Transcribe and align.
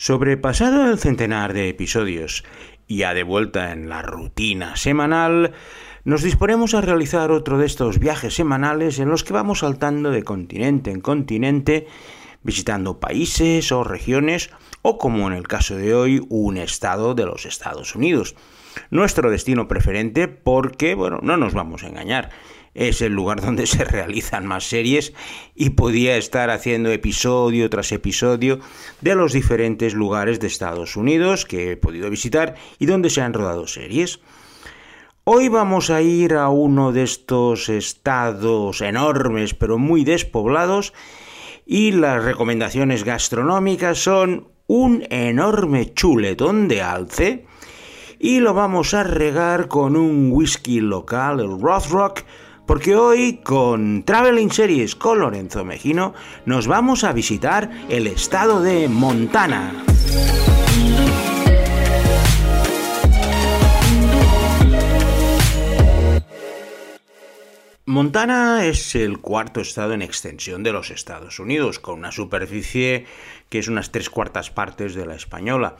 Sobrepasado 0.00 0.88
el 0.88 1.00
centenar 1.00 1.52
de 1.52 1.68
episodios 1.68 2.44
y 2.86 2.98
ya 2.98 3.14
de 3.14 3.24
vuelta 3.24 3.72
en 3.72 3.88
la 3.88 4.00
rutina 4.00 4.76
semanal, 4.76 5.54
nos 6.04 6.22
disponemos 6.22 6.74
a 6.74 6.80
realizar 6.80 7.32
otro 7.32 7.58
de 7.58 7.66
estos 7.66 7.98
viajes 7.98 8.32
semanales 8.32 9.00
en 9.00 9.08
los 9.08 9.24
que 9.24 9.32
vamos 9.32 9.58
saltando 9.58 10.12
de 10.12 10.22
continente 10.22 10.92
en 10.92 11.00
continente, 11.00 11.88
visitando 12.44 13.00
países 13.00 13.72
o 13.72 13.82
regiones, 13.82 14.50
o 14.82 14.98
como 14.98 15.26
en 15.26 15.32
el 15.32 15.48
caso 15.48 15.74
de 15.74 15.92
hoy, 15.96 16.24
un 16.28 16.58
estado 16.58 17.16
de 17.16 17.26
los 17.26 17.44
Estados 17.44 17.96
Unidos. 17.96 18.36
Nuestro 18.92 19.32
destino 19.32 19.66
preferente 19.66 20.28
porque, 20.28 20.94
bueno, 20.94 21.18
no 21.22 21.36
nos 21.36 21.54
vamos 21.54 21.82
a 21.82 21.88
engañar, 21.88 22.30
es 22.74 23.02
el 23.02 23.12
lugar 23.12 23.40
donde 23.44 23.66
se 23.66 23.84
realizan 23.84 24.46
más 24.46 24.64
series 24.68 25.12
y 25.54 25.70
podía 25.70 26.16
estar 26.16 26.50
haciendo 26.50 26.90
episodio 26.90 27.68
tras 27.70 27.92
episodio 27.92 28.60
de 29.00 29.14
los 29.14 29.32
diferentes 29.32 29.94
lugares 29.94 30.40
de 30.40 30.46
Estados 30.46 30.96
Unidos 30.96 31.44
que 31.44 31.72
he 31.72 31.76
podido 31.76 32.10
visitar 32.10 32.54
y 32.78 32.86
donde 32.86 33.10
se 33.10 33.20
han 33.20 33.32
rodado 33.32 33.66
series. 33.66 34.20
Hoy 35.24 35.48
vamos 35.48 35.90
a 35.90 36.00
ir 36.00 36.34
a 36.34 36.48
uno 36.48 36.92
de 36.92 37.02
estos 37.02 37.68
estados 37.68 38.80
enormes 38.80 39.54
pero 39.54 39.78
muy 39.78 40.04
despoblados 40.04 40.94
y 41.66 41.92
las 41.92 42.24
recomendaciones 42.24 43.04
gastronómicas 43.04 43.98
son 43.98 44.48
un 44.66 45.04
enorme 45.10 45.92
chuletón 45.92 46.68
de 46.68 46.82
alce 46.82 47.46
y 48.18 48.40
lo 48.40 48.54
vamos 48.54 48.94
a 48.94 49.02
regar 49.02 49.68
con 49.68 49.96
un 49.96 50.30
whisky 50.32 50.80
local, 50.80 51.40
el 51.40 51.60
Rothrock, 51.60 52.22
porque 52.68 52.94
hoy 52.94 53.40
con 53.42 54.02
Traveling 54.02 54.50
Series 54.50 54.94
con 54.94 55.20
Lorenzo 55.20 55.64
Mejino 55.64 56.12
nos 56.44 56.66
vamos 56.66 57.02
a 57.02 57.14
visitar 57.14 57.70
el 57.88 58.06
estado 58.06 58.60
de 58.60 58.88
Montana. 58.88 59.72
Montana 67.88 68.66
es 68.66 68.94
el 68.94 69.16
cuarto 69.16 69.62
estado 69.62 69.94
en 69.94 70.02
extensión 70.02 70.62
de 70.62 70.72
los 70.72 70.90
Estados 70.90 71.38
Unidos, 71.38 71.78
con 71.78 71.98
una 71.98 72.12
superficie 72.12 73.06
que 73.48 73.60
es 73.60 73.68
unas 73.68 73.92
tres 73.92 74.10
cuartas 74.10 74.50
partes 74.50 74.94
de 74.94 75.06
la 75.06 75.14
española, 75.14 75.76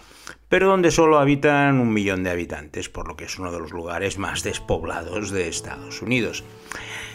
pero 0.49 0.69
donde 0.69 0.91
solo 0.91 1.19
habitan 1.19 1.79
un 1.79 1.93
millón 1.93 2.25
de 2.25 2.31
habitantes, 2.31 2.89
por 2.89 3.09
lo 3.09 3.15
que 3.15 3.27
es 3.27 3.39
uno 3.39 3.53
de 3.53 3.59
los 3.59 3.73
lugares 3.73 4.17
más 4.17 4.43
despoblados 4.43 5.31
de 5.31 5.49
Estados 5.49 6.01
Unidos. 6.01 6.45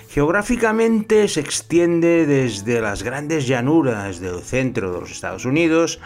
Geográficamente 0.09 1.28
se 1.28 1.39
extiende 1.39 2.28
desde 2.28 2.80
las 2.80 3.02
grandes 3.02 3.47
llanuras 3.47 4.19
del 4.19 4.41
centro 4.44 4.94
de 4.94 5.00
los 5.00 5.09
Estados 5.09 5.45
Unidos 5.45 6.00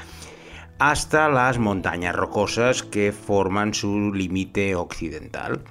hasta 0.79 1.27
las 1.27 1.57
montañas 1.57 2.15
rocosas 2.15 2.83
que 2.83 3.11
forman 3.11 3.73
su 3.73 4.13
límite 4.13 4.75
occidental. 4.75 5.61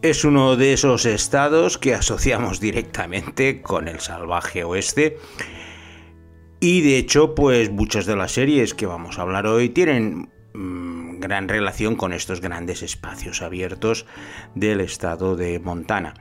Es 0.00 0.24
uno 0.24 0.54
de 0.54 0.74
esos 0.74 1.06
estados 1.06 1.76
que 1.76 1.92
asociamos 1.92 2.60
directamente 2.60 3.60
con 3.60 3.88
el 3.88 3.98
salvaje 3.98 4.62
oeste. 4.62 5.18
Y 6.60 6.82
de 6.82 6.98
hecho, 6.98 7.34
pues 7.34 7.72
muchas 7.72 8.06
de 8.06 8.14
las 8.14 8.30
series 8.30 8.74
que 8.74 8.86
vamos 8.86 9.18
a 9.18 9.22
hablar 9.22 9.48
hoy 9.48 9.70
tienen 9.70 10.30
mm, 10.54 11.18
gran 11.18 11.48
relación 11.48 11.96
con 11.96 12.12
estos 12.12 12.40
grandes 12.40 12.82
espacios 12.82 13.42
abiertos 13.42 14.06
del 14.54 14.80
estado 14.80 15.34
de 15.34 15.58
Montana. 15.58 16.14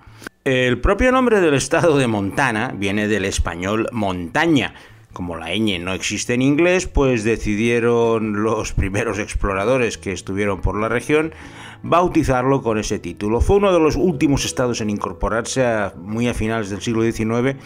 El 0.44 0.82
propio 0.82 1.12
nombre 1.12 1.40
del 1.40 1.54
estado 1.54 2.00
de 2.00 2.08
Montana 2.08 2.74
viene 2.76 3.08
del 3.08 3.26
español 3.26 3.90
montaña. 3.92 4.74
Como 5.18 5.36
la 5.36 5.48
ñ 5.48 5.80
no 5.80 5.94
existe 5.94 6.36
en 6.36 6.44
inglés, 6.44 6.86
pues 6.86 7.24
decidieron 7.24 8.44
los 8.44 8.74
primeros 8.74 9.18
exploradores 9.18 9.98
que 9.98 10.12
estuvieron 10.12 10.62
por 10.62 10.80
la 10.80 10.90
región 10.90 11.34
bautizarlo 11.82 12.62
con 12.62 12.78
ese 12.78 13.00
título. 13.00 13.42
Fue 13.42 13.56
uno 13.56 13.74
de 13.74 13.80
los 13.80 13.96
últimos 13.96 14.46
estados 14.46 14.80
en 14.80 14.92
incorporarse 14.92 15.66
muy 15.96 16.28
a 16.28 16.36
finales 16.36 16.70
del 16.70 16.82
siglo 16.84 17.02
XIX 17.02 17.58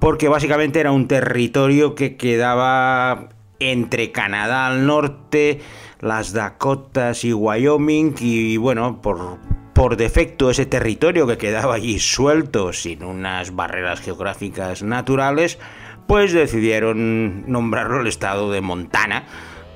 porque 0.00 0.28
básicamente 0.28 0.78
era 0.78 0.92
un 0.92 1.08
territorio 1.08 1.94
que 1.94 2.18
quedaba 2.18 3.30
entre 3.58 4.12
Canadá 4.12 4.66
al 4.66 4.86
norte, 4.86 5.62
las 6.00 6.34
Dakotas 6.34 7.24
y 7.24 7.32
Wyoming 7.32 8.16
y 8.20 8.58
bueno, 8.58 9.00
por, 9.00 9.38
por 9.72 9.96
defecto 9.96 10.50
ese 10.50 10.66
territorio 10.66 11.26
que 11.26 11.38
quedaba 11.38 11.76
allí 11.76 11.98
suelto 12.00 12.74
sin 12.74 13.02
unas 13.02 13.56
barreras 13.56 14.02
geográficas 14.02 14.82
naturales, 14.82 15.58
pues 16.06 16.32
decidieron 16.32 17.50
nombrarlo 17.50 18.00
el 18.00 18.06
estado 18.06 18.50
de 18.50 18.60
Montana 18.60 19.24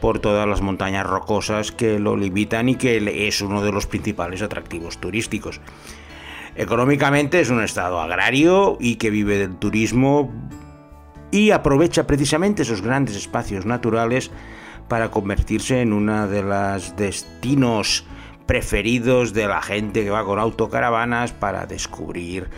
por 0.00 0.18
todas 0.18 0.48
las 0.48 0.62
montañas 0.62 1.06
rocosas 1.06 1.72
que 1.72 1.98
lo 1.98 2.16
limitan 2.16 2.68
y 2.68 2.76
que 2.76 3.26
es 3.28 3.40
uno 3.42 3.62
de 3.62 3.72
los 3.72 3.86
principales 3.86 4.42
atractivos 4.42 4.98
turísticos. 4.98 5.60
Económicamente 6.56 7.40
es 7.40 7.50
un 7.50 7.62
estado 7.62 8.00
agrario 8.00 8.76
y 8.80 8.96
que 8.96 9.10
vive 9.10 9.38
del 9.38 9.56
turismo 9.56 10.32
y 11.30 11.50
aprovecha 11.50 12.06
precisamente 12.06 12.62
esos 12.62 12.82
grandes 12.82 13.16
espacios 13.16 13.66
naturales 13.66 14.30
para 14.88 15.10
convertirse 15.10 15.80
en 15.80 15.92
uno 15.92 16.26
de 16.26 16.42
los 16.42 16.96
destinos 16.96 18.04
preferidos 18.46 19.32
de 19.32 19.46
la 19.46 19.62
gente 19.62 20.02
que 20.02 20.10
va 20.10 20.24
con 20.24 20.40
autocaravanas 20.40 21.32
para 21.32 21.66
descubrir 21.66 22.48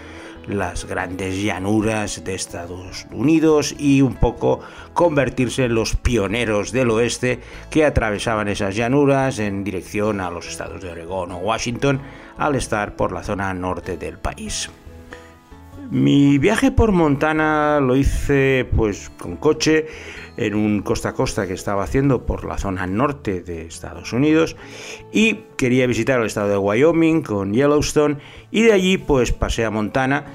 las 0.47 0.85
grandes 0.87 1.43
llanuras 1.43 2.25
de 2.25 2.35
Estados 2.35 3.07
Unidos 3.11 3.75
y 3.79 4.03
un 4.03 4.15
poco 4.15 4.61
convertirse 4.93 5.65
en 5.65 5.75
los 5.75 5.97
pioneros 5.97 6.73
del 6.73 6.91
oeste 6.91 7.41
que 7.71 7.85
atravesaban 7.85 8.49
esas 8.49 8.75
llanuras 8.75 9.39
en 9.39 9.65
dirección 9.65 10.21
a 10.21 10.31
los 10.31 10.49
estados 10.49 10.83
de 10.83 10.91
Oregón 10.91 11.33
o 11.33 11.39
Washington 11.39 12.01
al 12.39 12.55
estar 12.55 12.97
por 12.97 13.13
la 13.13 13.23
zona 13.23 13.53
norte 13.55 13.97
del 13.97 14.19
país. 14.19 14.71
Mi 15.91 16.39
viaje 16.39 16.73
por 16.73 16.91
Montana 16.91 17.79
lo 17.81 17.97
hice 17.97 18.67
pues 18.75 19.11
con 19.19 19.37
coche 19.37 19.87
en 20.37 20.55
un 20.55 20.83
costa 20.83 21.11
a 21.11 21.13
costa 21.15 21.47
que 21.47 21.55
estaba 21.55 21.85
haciendo 21.85 22.25
por 22.25 22.45
la 22.45 22.59
zona 22.59 22.87
norte 22.87 23.43
de 23.43 23.63
Estados 23.67 24.13
Unidos 24.13 24.57
y 25.13 25.41
quería 25.57 25.87
visitar 25.87 26.21
el 26.21 26.27
estado 26.27 26.49
de 26.49 26.57
Wyoming 26.57 27.23
con 27.23 27.53
Yellowstone 27.53 28.19
y 28.51 28.63
de 28.63 28.73
allí 28.73 28.99
pues 28.99 29.33
pasé 29.33 29.65
a 29.65 29.71
Montana 29.71 30.27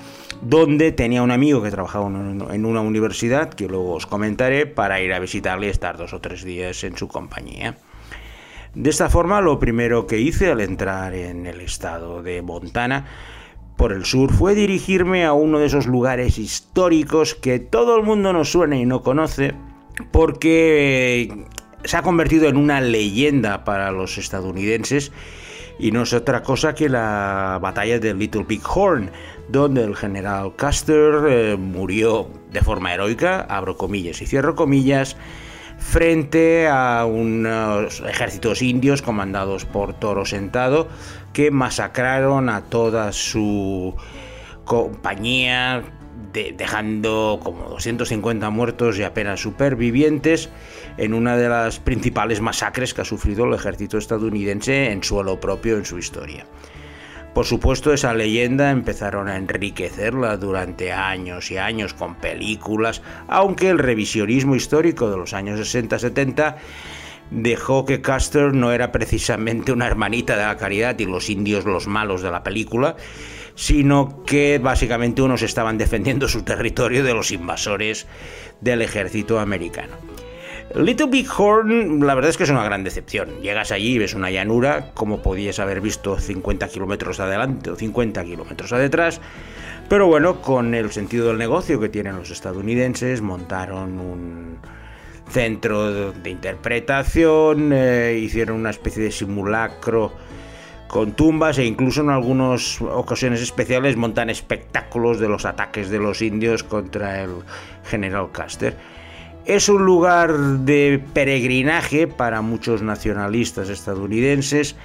donde 0.42 0.92
tenía 0.92 1.24
un 1.24 1.32
amigo 1.32 1.64
que 1.64 1.72
trabajaba 1.72 2.08
en 2.08 2.66
una 2.66 2.82
universidad 2.82 3.50
que 3.50 3.68
luego 3.68 3.94
os 3.94 4.06
comentaré 4.06 4.68
para 4.68 5.02
ir 5.02 5.14
a 5.14 5.20
visitarle 5.20 5.68
y 5.68 5.70
estar 5.72 5.98
dos 5.98 6.14
o 6.14 6.22
tres 6.22 6.44
días 6.44 6.84
en 6.84 6.96
su 6.96 7.08
compañía. 7.08 7.78
De 8.76 8.92
esta 8.92 9.10
forma 9.10 9.42
lo 9.42 9.58
primero 9.58 10.06
que 10.06 10.20
hice 10.20 10.52
al 10.52 10.62
entrar 10.62 11.16
en 11.16 11.48
el 11.48 11.62
estado 11.62 12.22
de 12.22 12.44
Montana 12.44 13.06
por 13.78 13.94
el 13.94 14.06
sur 14.06 14.32
fue 14.32 14.56
dirigirme 14.56 15.26
a 15.26 15.34
uno 15.34 15.60
de 15.60 15.68
esos 15.68 15.88
lugares 15.88 16.38
históricos 16.38 17.36
que 17.36 17.60
todo 17.60 17.96
el 17.96 18.04
mundo 18.04 18.34
nos 18.34 18.52
suena 18.52 18.76
y 18.78 18.86
no 18.86 19.04
conoce, 19.04 19.54
porque 20.12 21.46
se 21.84 21.98
ha 21.98 22.02
convertido 22.02 22.48
en 22.48 22.58
una 22.58 22.82
leyenda 22.82 23.64
para 23.64 23.92
los 23.92 24.18
estadounidenses 24.18 25.12
y 25.80 25.92
no 25.92 26.04
es 26.04 26.14
otra 26.14 26.42
cosa 26.42 26.74
que 26.74 26.90
la 26.90 27.60
batalla 27.62 28.00
de 28.00 28.14
Little 28.14 28.44
Big 28.44 28.62
Horn, 28.68 29.12
donde 29.50 29.84
el 29.84 29.96
general 29.96 30.54
Custer 30.58 31.26
eh, 31.28 31.56
murió 31.58 32.30
de 32.52 32.62
forma 32.62 32.94
heroica, 32.94 33.42
abro 33.42 33.78
comillas 33.78 34.22
y 34.22 34.26
cierro 34.26 34.56
comillas, 34.56 35.16
frente 35.78 36.68
a 36.68 37.06
unos 37.06 38.02
ejércitos 38.02 38.62
indios 38.62 39.02
comandados 39.02 39.66
por 39.66 39.94
Toro 39.94 40.26
Sentado 40.26 40.88
que 41.34 41.52
masacraron 41.52 42.50
a 42.50 42.62
toda 42.62 43.12
su 43.12 43.96
compañía, 44.66 45.84
dejando 46.34 47.40
como 47.44 47.70
250 47.70 48.50
muertos 48.50 48.98
y 49.00 49.04
apenas 49.04 49.40
supervivientes 49.40 50.50
en 50.98 51.14
una 51.14 51.38
de 51.38 51.50
las 51.50 51.80
principales 51.80 52.42
masacres 52.42 52.94
que 52.94 53.02
ha 53.02 53.06
sufrido 53.06 53.46
el 53.46 53.54
ejército 53.54 53.98
estadounidense 53.98 54.92
en 54.92 55.04
suelo 55.04 55.40
propio 55.40 55.78
en 55.78 55.86
su 55.86 55.98
historia. 55.98 56.46
Por 57.34 57.46
supuesto, 57.46 57.94
esa 57.94 58.16
leyenda 58.16 58.72
empezaron 58.72 59.28
a 59.28 59.36
enriquecerla 59.36 60.38
durante 60.38 60.92
años 60.92 61.52
y 61.52 61.58
años 61.58 61.94
con 61.94 62.16
películas, 62.16 63.04
aunque 63.28 63.70
el 63.70 63.78
revisionismo 63.78 64.56
histórico 64.56 65.12
de 65.12 65.18
los 65.18 65.34
años 65.34 65.60
60-70 65.60 66.56
dejó 67.30 67.86
que 67.86 68.02
Custer 68.02 68.54
no 68.54 68.72
era 68.72 68.92
precisamente 68.92 69.72
una 69.72 69.86
hermanita 69.86 70.36
de 70.36 70.46
la 70.46 70.58
caridad 70.58 70.98
y 70.98 71.06
los 71.06 71.30
indios 71.30 71.66
los 71.66 71.88
malos 71.88 72.22
de 72.22 72.32
la 72.32 72.42
película, 72.42 72.96
sino 73.58 74.24
que 74.24 74.60
básicamente 74.60 75.24
unos 75.24 75.42
estaban 75.42 75.80
defendiendo 75.80 76.28
su 76.28 76.44
territorio 76.44 77.04
de 77.04 77.16
los 77.16 77.32
invasores 77.32 78.06
del 78.62 78.84
ejército 78.84 79.40
americano. 79.40 79.94
Little 80.76 81.08
Big 81.08 81.28
Horn, 81.36 82.06
la 82.06 82.14
verdad 82.14 82.30
es 82.30 82.38
que 82.38 82.44
es 82.44 82.52
una 82.52 82.64
gran 82.64 82.84
decepción. 82.84 83.42
Llegas 83.42 83.72
allí 83.72 83.96
y 83.96 83.98
ves 83.98 84.14
una 84.14 84.30
llanura, 84.30 84.92
como 84.94 85.24
podías 85.24 85.58
haber 85.58 85.82
visto 85.82 86.20
50 86.20 86.68
kilómetros 86.68 87.20
adelante 87.20 87.72
o 87.72 87.76
50 87.76 88.24
kilómetros 88.26 88.72
atrás. 88.74 89.22
Pero 89.90 90.06
bueno, 90.06 90.40
con 90.40 90.76
el 90.76 90.92
sentido 90.92 91.30
del 91.30 91.40
negocio 91.40 91.80
que 91.80 91.90
tienen 91.90 92.16
los 92.16 92.30
estadounidenses, 92.30 93.22
montaron 93.22 94.00
un 94.00 94.60
centro 95.30 96.12
de 96.12 96.30
interpretación, 96.30 97.72
eh, 97.74 98.20
hicieron 98.22 98.58
una 98.58 98.70
especie 98.70 99.02
de 99.02 99.12
simulacro 99.12 100.14
con 100.88 101.12
tumbas 101.12 101.58
e 101.58 101.66
incluso 101.66 102.02
en 102.02 102.10
algunas 102.10 102.82
ocasiones 102.82 103.42
especiales 103.42 103.98
montan 103.98 104.30
espectáculos 104.30 105.20
de 105.20 105.28
los 105.28 105.46
ataques 105.46 105.90
de 105.90 106.00
los 106.00 106.22
indios 106.22 106.64
contra 106.64 107.22
el 107.24 107.32
general 107.84 108.30
Custer. 108.32 108.76
Es 109.46 109.70
un 109.70 109.86
lugar 109.86 110.34
de 110.34 111.02
peregrinaje 111.14 112.08
para 112.08 112.42
muchos 112.42 112.82
nacionalistas 112.82 113.70
estadounidenses 113.70 114.76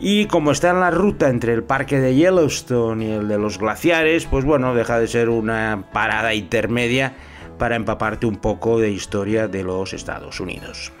y 0.00 0.26
como 0.26 0.52
está 0.52 0.70
en 0.70 0.80
la 0.80 0.90
ruta 0.90 1.28
entre 1.28 1.52
el 1.52 1.62
parque 1.62 2.00
de 2.00 2.14
Yellowstone 2.14 3.04
y 3.04 3.10
el 3.12 3.28
de 3.28 3.38
los 3.38 3.58
glaciares, 3.58 4.26
pues 4.26 4.44
bueno, 4.44 4.74
deja 4.74 4.98
de 4.98 5.08
ser 5.08 5.28
una 5.28 5.84
parada 5.92 6.34
intermedia 6.34 7.14
para 7.58 7.76
empaparte 7.76 8.26
un 8.26 8.36
poco 8.36 8.80
de 8.80 8.90
historia 8.90 9.46
de 9.46 9.62
los 9.62 9.92
Estados 9.92 10.40
Unidos. 10.40 10.92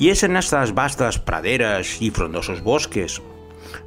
Y 0.00 0.08
es 0.08 0.22
en 0.22 0.34
estas 0.36 0.74
vastas 0.74 1.18
praderas 1.18 2.00
y 2.00 2.10
frondosos 2.10 2.62
bosques 2.62 3.20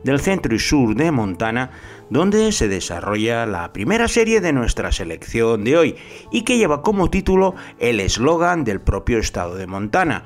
del 0.03 0.19
centro 0.19 0.53
y 0.53 0.59
sur 0.59 0.95
de 0.95 1.11
Montana 1.11 1.71
donde 2.11 2.51
se 2.51 2.67
desarrolla 2.67 3.47
la 3.47 3.73
primera 3.73 4.07
serie 4.07 4.39
de 4.39 4.53
nuestra 4.53 4.91
selección 4.91 5.63
de 5.63 5.75
hoy 5.75 5.95
y 6.31 6.43
que 6.43 6.59
lleva 6.59 6.83
como 6.83 7.09
título 7.09 7.55
el 7.79 7.99
eslogan 7.99 8.63
del 8.63 8.79
propio 8.79 9.17
estado 9.17 9.55
de 9.55 9.65
Montana. 9.65 10.25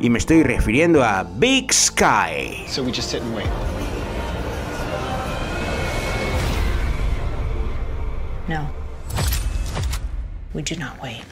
Y 0.00 0.10
me 0.10 0.18
estoy 0.18 0.42
refiriendo 0.42 1.02
a 1.02 1.22
Big 1.22 1.72
Sky. 1.72 2.66
No. 8.48 8.70
We 10.52 10.62
do 10.62 10.76
not 10.76 11.02
wait. 11.02 11.24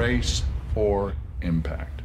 Brace 0.00 0.42
for 0.72 1.12
impact. 1.42 2.00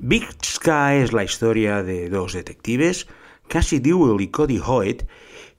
Big 0.00 0.24
Sky 0.44 0.96
es 1.00 1.12
la 1.12 1.22
historia 1.22 1.84
de 1.84 2.08
dos 2.08 2.32
detectives, 2.32 3.06
Cassie 3.46 3.78
Dewey 3.78 4.24
y 4.24 4.28
Cody 4.32 4.58
Hoyt, 4.58 5.04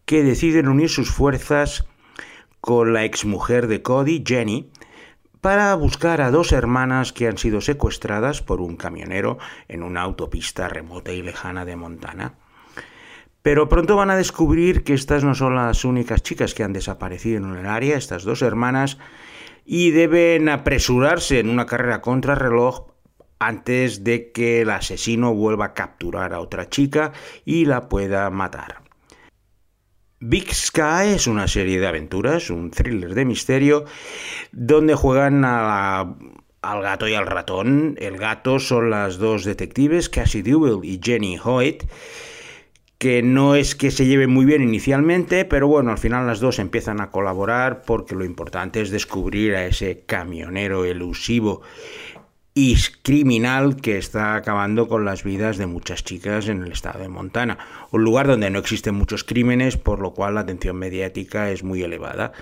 que 0.04 0.22
deciden 0.24 0.68
unir 0.68 0.90
sus 0.90 1.10
fuerzas 1.10 1.86
con 2.60 2.92
la 2.92 3.06
exmujer 3.06 3.68
de 3.68 3.82
Cody, 3.82 4.22
Jenny, 4.28 4.70
para 5.40 5.74
buscar 5.76 6.20
a 6.20 6.30
dos 6.30 6.52
hermanas 6.52 7.14
que 7.14 7.30
han 7.30 7.38
sido 7.38 7.62
secuestradas 7.62 8.42
por 8.42 8.60
un 8.60 8.76
camionero 8.76 9.38
en 9.70 9.84
una 9.84 10.02
autopista 10.02 10.68
remota 10.68 11.14
y 11.14 11.22
lejana 11.22 11.64
de 11.64 11.78
Montana. 11.78 12.34
Pero 13.42 13.68
pronto 13.70 13.96
van 13.96 14.12
a 14.12 14.18
descubrir 14.18 14.84
que 14.84 14.94
estas 14.94 15.24
no 15.24 15.34
son 15.34 15.56
las 15.56 15.84
únicas 15.84 16.22
chicas 16.22 16.54
que 16.54 16.64
han 16.64 16.74
desaparecido 16.74 17.38
en 17.38 17.56
el 17.56 17.66
área, 17.66 17.98
estas 17.98 18.24
dos 18.24 18.42
hermanas, 18.42 18.98
y 19.66 19.92
deben 19.92 20.50
apresurarse 20.50 21.40
en 21.40 21.50
una 21.50 21.66
carrera 21.66 22.02
contra 22.02 22.36
reloj 22.36 22.92
antes 23.40 24.04
de 24.04 24.32
que 24.32 24.62
el 24.62 24.70
asesino 24.70 25.34
vuelva 25.34 25.66
a 25.66 25.74
capturar 25.74 26.34
a 26.34 26.40
otra 26.40 26.70
chica 26.70 27.12
y 27.44 27.66
la 27.66 27.90
pueda 27.90 28.30
matar. 28.30 28.84
Big 30.20 30.54
Sky 30.54 31.16
es 31.16 31.26
una 31.26 31.48
serie 31.48 31.80
de 31.80 31.88
aventuras, 31.88 32.52
un 32.52 32.70
thriller 32.70 33.16
de 33.16 33.26
misterio, 33.26 33.86
donde 34.52 34.94
juegan 34.94 35.44
al 35.44 36.16
gato 36.62 37.08
y 37.08 37.16
al 37.16 37.26
ratón. 37.26 37.96
El 37.98 38.18
gato 38.18 38.60
son 38.60 38.92
las 38.92 39.18
dos 39.18 39.44
detectives, 39.44 40.10
Cassie 40.10 40.44
Dewey 40.44 40.78
y 40.84 41.00
Jenny 41.04 41.40
Hoyt, 41.44 41.86
que 43.02 43.24
no 43.24 43.56
es 43.56 43.74
que 43.74 43.90
se 43.90 44.06
lleven 44.06 44.30
muy 44.30 44.46
bien 44.46 44.62
inicialmente, 44.62 45.44
pero 45.44 45.68
bueno, 45.68 45.90
al 45.90 45.98
final 45.98 46.28
las 46.28 46.40
dos 46.40 46.60
empiezan 46.60 47.02
a 47.02 47.10
colaborar 47.10 47.82
porque 47.82 48.14
lo 48.14 48.24
importante 48.24 48.80
es 48.80 48.92
descubrir 48.92 49.56
a 49.56 49.66
ese 49.66 50.02
camionero 50.06 50.86
elusivo 50.86 51.64
y 52.54 52.78
criminal 53.02 53.78
que 53.78 53.98
está 53.98 54.36
acabando 54.36 54.88
con 54.88 55.04
las 55.04 55.24
vidas 55.24 55.58
de 55.58 55.66
muchas 55.66 56.04
chicas 56.04 56.48
en 56.48 56.62
el 56.62 56.74
estado 56.74 57.00
de 57.00 57.10
Montana, 57.10 57.58
un 57.90 58.04
lugar 58.04 58.28
donde 58.28 58.52
no 58.52 58.60
existen 58.60 58.94
muchos 58.94 59.24
crímenes, 59.24 59.78
por 59.78 59.98
lo 59.98 60.14
cual 60.14 60.36
la 60.36 60.42
atención 60.42 60.76
mediática 60.76 61.50
es 61.50 61.64
muy 61.64 61.82
elevada. 61.82 62.34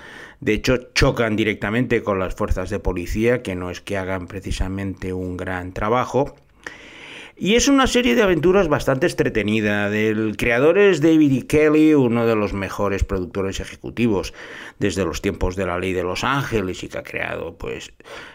De 0.41 0.51
hecho, 0.51 0.91
chocan 0.94 1.38
directamente 1.38 2.03
con 2.03 2.19
las 2.19 2.35
fuerzas 2.35 2.69
de 2.69 2.79
policía, 2.79 3.44
que 3.44 3.55
no 3.55 3.71
es 3.71 3.79
que 3.79 3.97
hagan 3.97 4.27
precisamente 4.27 5.13
un 5.13 5.38
gran 5.38 5.71
trabajo, 5.71 6.35
y 7.39 7.56
es 7.56 7.69
una 7.69 7.88
serie 7.88 8.15
de 8.15 8.21
aventuras 8.21 8.68
bastante 8.68 9.07
entretenida. 9.07 9.88
El 9.95 10.36
creador 10.36 10.77
es 10.77 11.00
David 11.00 11.44
E. 11.44 11.47
Kelly, 11.47 11.94
uno 11.94 12.27
de 12.27 12.36
los 12.36 12.51
mejores 12.51 13.06
productores 13.06 13.62
ejecutivos 13.62 14.33
desde 14.77 15.06
los 15.06 15.21
tiempos 15.21 15.56
de 15.56 15.65
la 15.65 15.80
Ley 15.80 15.94
de 15.94 16.03
Los 16.03 16.25
Ángeles 16.25 16.83
y 16.83 16.89
que 16.89 16.97
ha 16.97 17.03
creado 17.03 17.56
pues 17.56 17.94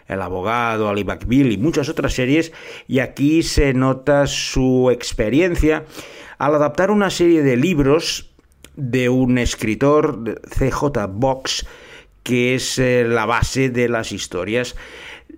El 0.08 0.22
Abogado, 0.22 0.88
Ali 0.88 1.04
y 1.28 1.58
muchas 1.58 1.90
otras 1.90 2.14
series. 2.14 2.52
Y 2.88 3.00
aquí 3.00 3.42
se 3.42 3.74
nota 3.74 4.26
su 4.26 4.90
experiencia 4.90 5.84
al 6.38 6.54
adaptar 6.54 6.90
una 6.90 7.10
serie 7.10 7.42
de 7.42 7.58
libros 7.58 8.30
de 8.74 9.10
un 9.10 9.36
escritor, 9.36 10.40
CJ 10.48 11.08
Box, 11.10 11.66
que 12.22 12.54
es 12.54 12.78
eh, 12.78 13.04
la 13.06 13.26
base 13.26 13.68
de 13.68 13.90
las 13.90 14.12
historias 14.12 14.74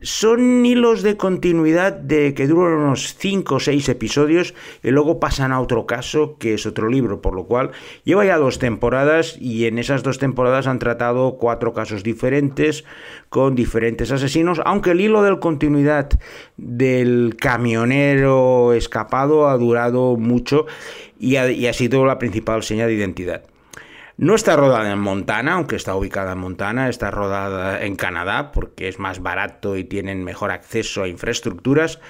son 0.03 0.65
hilos 0.67 1.03
de 1.03 1.17
continuidad 1.17 1.93
de 1.93 2.35
que 2.35 2.47
duran 2.47 2.79
unos 2.79 3.17
5 3.19 3.55
o 3.55 3.61
6 3.61 3.89
episodios 3.89 4.55
y 4.83 4.91
luego 4.91 5.21
pasan 5.21 5.53
a 5.53 5.61
otro 5.61 5.87
caso 5.87 6.37
que 6.39 6.55
es 6.55 6.67
otro 6.67 6.89
libro, 6.89 7.21
por 7.23 7.35
lo 7.35 7.45
cual 7.45 7.71
lleva 8.05 8.25
ya 8.25 8.37
dos 8.37 8.59
temporadas 8.59 9.37
y 9.41 9.67
en 9.67 9.79
esas 9.79 10.03
dos 10.03 10.19
temporadas 10.19 10.67
han 10.67 10.79
tratado 10.79 11.37
cuatro 11.39 11.73
casos 11.73 12.03
diferentes 12.03 12.85
con 13.29 13.55
diferentes 13.55 14.13
asesinos, 14.13 14.61
aunque 14.65 14.91
el 14.91 15.01
hilo 15.01 15.23
de 15.23 15.39
continuidad 15.41 16.09
del 16.57 17.37
camionero 17.37 18.73
escapado 18.73 19.49
ha 19.49 19.57
durado 19.57 20.17
mucho 20.17 20.67
y 21.19 21.37
ha, 21.37 21.51
y 21.51 21.67
ha 21.67 21.73
sido 21.73 22.05
la 22.05 22.19
principal 22.19 22.63
señal 22.63 22.89
de 22.89 22.95
identidad. 22.95 23.56
No 24.19 24.35
está 24.35 24.57
rodada 24.57 24.91
en 24.91 24.99
Montana, 24.99 25.55
aunque 25.55 25.77
está 25.77 25.95
ubicada 25.95 26.33
en 26.33 26.39
Montana, 26.39 26.89
está 26.89 27.11
rodada 27.11 27.85
en 27.85 27.97
Canadá 27.97 28.51
porque 28.51 28.89
es 28.89 28.99
más 28.99 29.21
barato 29.21 29.77
y 29.77 29.85
tienen 29.85 30.25
mejor 30.25 30.53
acceso 30.53 31.03
a 31.03 31.09
infraestructuras, 31.09 32.01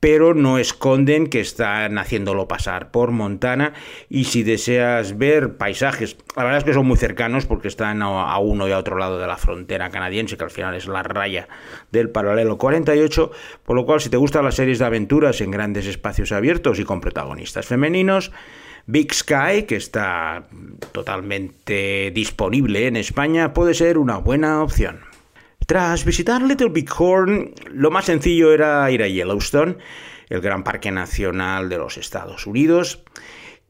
pero 0.00 0.34
no 0.34 0.58
esconden 0.58 1.28
que 1.28 1.38
están 1.38 1.96
haciéndolo 1.98 2.48
pasar 2.48 2.90
por 2.90 3.12
Montana. 3.12 3.72
Y 4.08 4.24
si 4.24 4.42
deseas 4.42 5.16
ver 5.16 5.56
paisajes, 5.56 6.16
la 6.34 6.42
verdad 6.42 6.58
es 6.58 6.64
que 6.64 6.74
son 6.74 6.88
muy 6.88 6.96
cercanos 6.96 7.46
porque 7.46 7.68
están 7.68 8.02
a 8.02 8.36
uno 8.38 8.66
y 8.66 8.72
a 8.72 8.78
otro 8.78 8.98
lado 8.98 9.20
de 9.20 9.28
la 9.28 9.36
frontera 9.36 9.90
canadiense, 9.90 10.36
que 10.36 10.42
al 10.44 10.50
final 10.50 10.74
es 10.74 10.88
la 10.88 11.04
raya 11.04 11.46
del 11.92 12.10
paralelo 12.10 12.58
48, 12.58 13.30
por 13.64 13.76
lo 13.76 13.86
cual 13.86 14.00
si 14.00 14.10
te 14.10 14.16
gustan 14.16 14.44
las 14.44 14.56
series 14.56 14.80
de 14.80 14.86
aventuras 14.86 15.40
en 15.40 15.52
grandes 15.52 15.86
espacios 15.86 16.32
abiertos 16.32 16.80
y 16.80 16.84
con 16.84 17.00
protagonistas 17.00 17.66
femeninos, 17.66 18.32
Big 18.90 19.12
Sky, 19.12 19.64
que 19.68 19.76
está 19.76 20.44
totalmente 20.92 22.10
disponible 22.14 22.86
en 22.86 22.96
España, 22.96 23.52
puede 23.52 23.74
ser 23.74 23.98
una 23.98 24.16
buena 24.16 24.62
opción. 24.62 25.00
Tras 25.66 26.06
visitar 26.06 26.40
Little 26.40 26.70
Big 26.70 26.88
Horn, 26.96 27.52
lo 27.70 27.90
más 27.90 28.06
sencillo 28.06 28.50
era 28.50 28.90
ir 28.90 29.02
a 29.02 29.06
Yellowstone, 29.06 29.76
el 30.30 30.40
gran 30.40 30.64
parque 30.64 30.90
nacional 30.90 31.68
de 31.68 31.76
los 31.76 31.98
Estados 31.98 32.46
Unidos, 32.46 33.04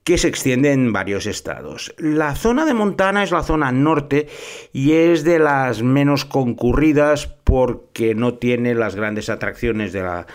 que 0.04 0.18
se 0.18 0.28
extiende 0.28 0.70
en 0.70 0.92
varios 0.92 1.26
estados. 1.26 1.92
La 1.98 2.36
zona 2.36 2.64
de 2.64 2.74
Montana 2.74 3.24
es 3.24 3.32
la 3.32 3.42
zona 3.42 3.72
norte 3.72 4.28
y 4.72 4.92
es 4.92 5.24
de 5.24 5.40
las 5.40 5.82
menos 5.82 6.24
concurridas 6.24 7.26
porque 7.42 8.14
no 8.14 8.34
tiene 8.34 8.76
las 8.76 8.94
grandes 8.94 9.30
atracciones 9.30 9.92
de 9.92 10.02
la, 10.02 10.26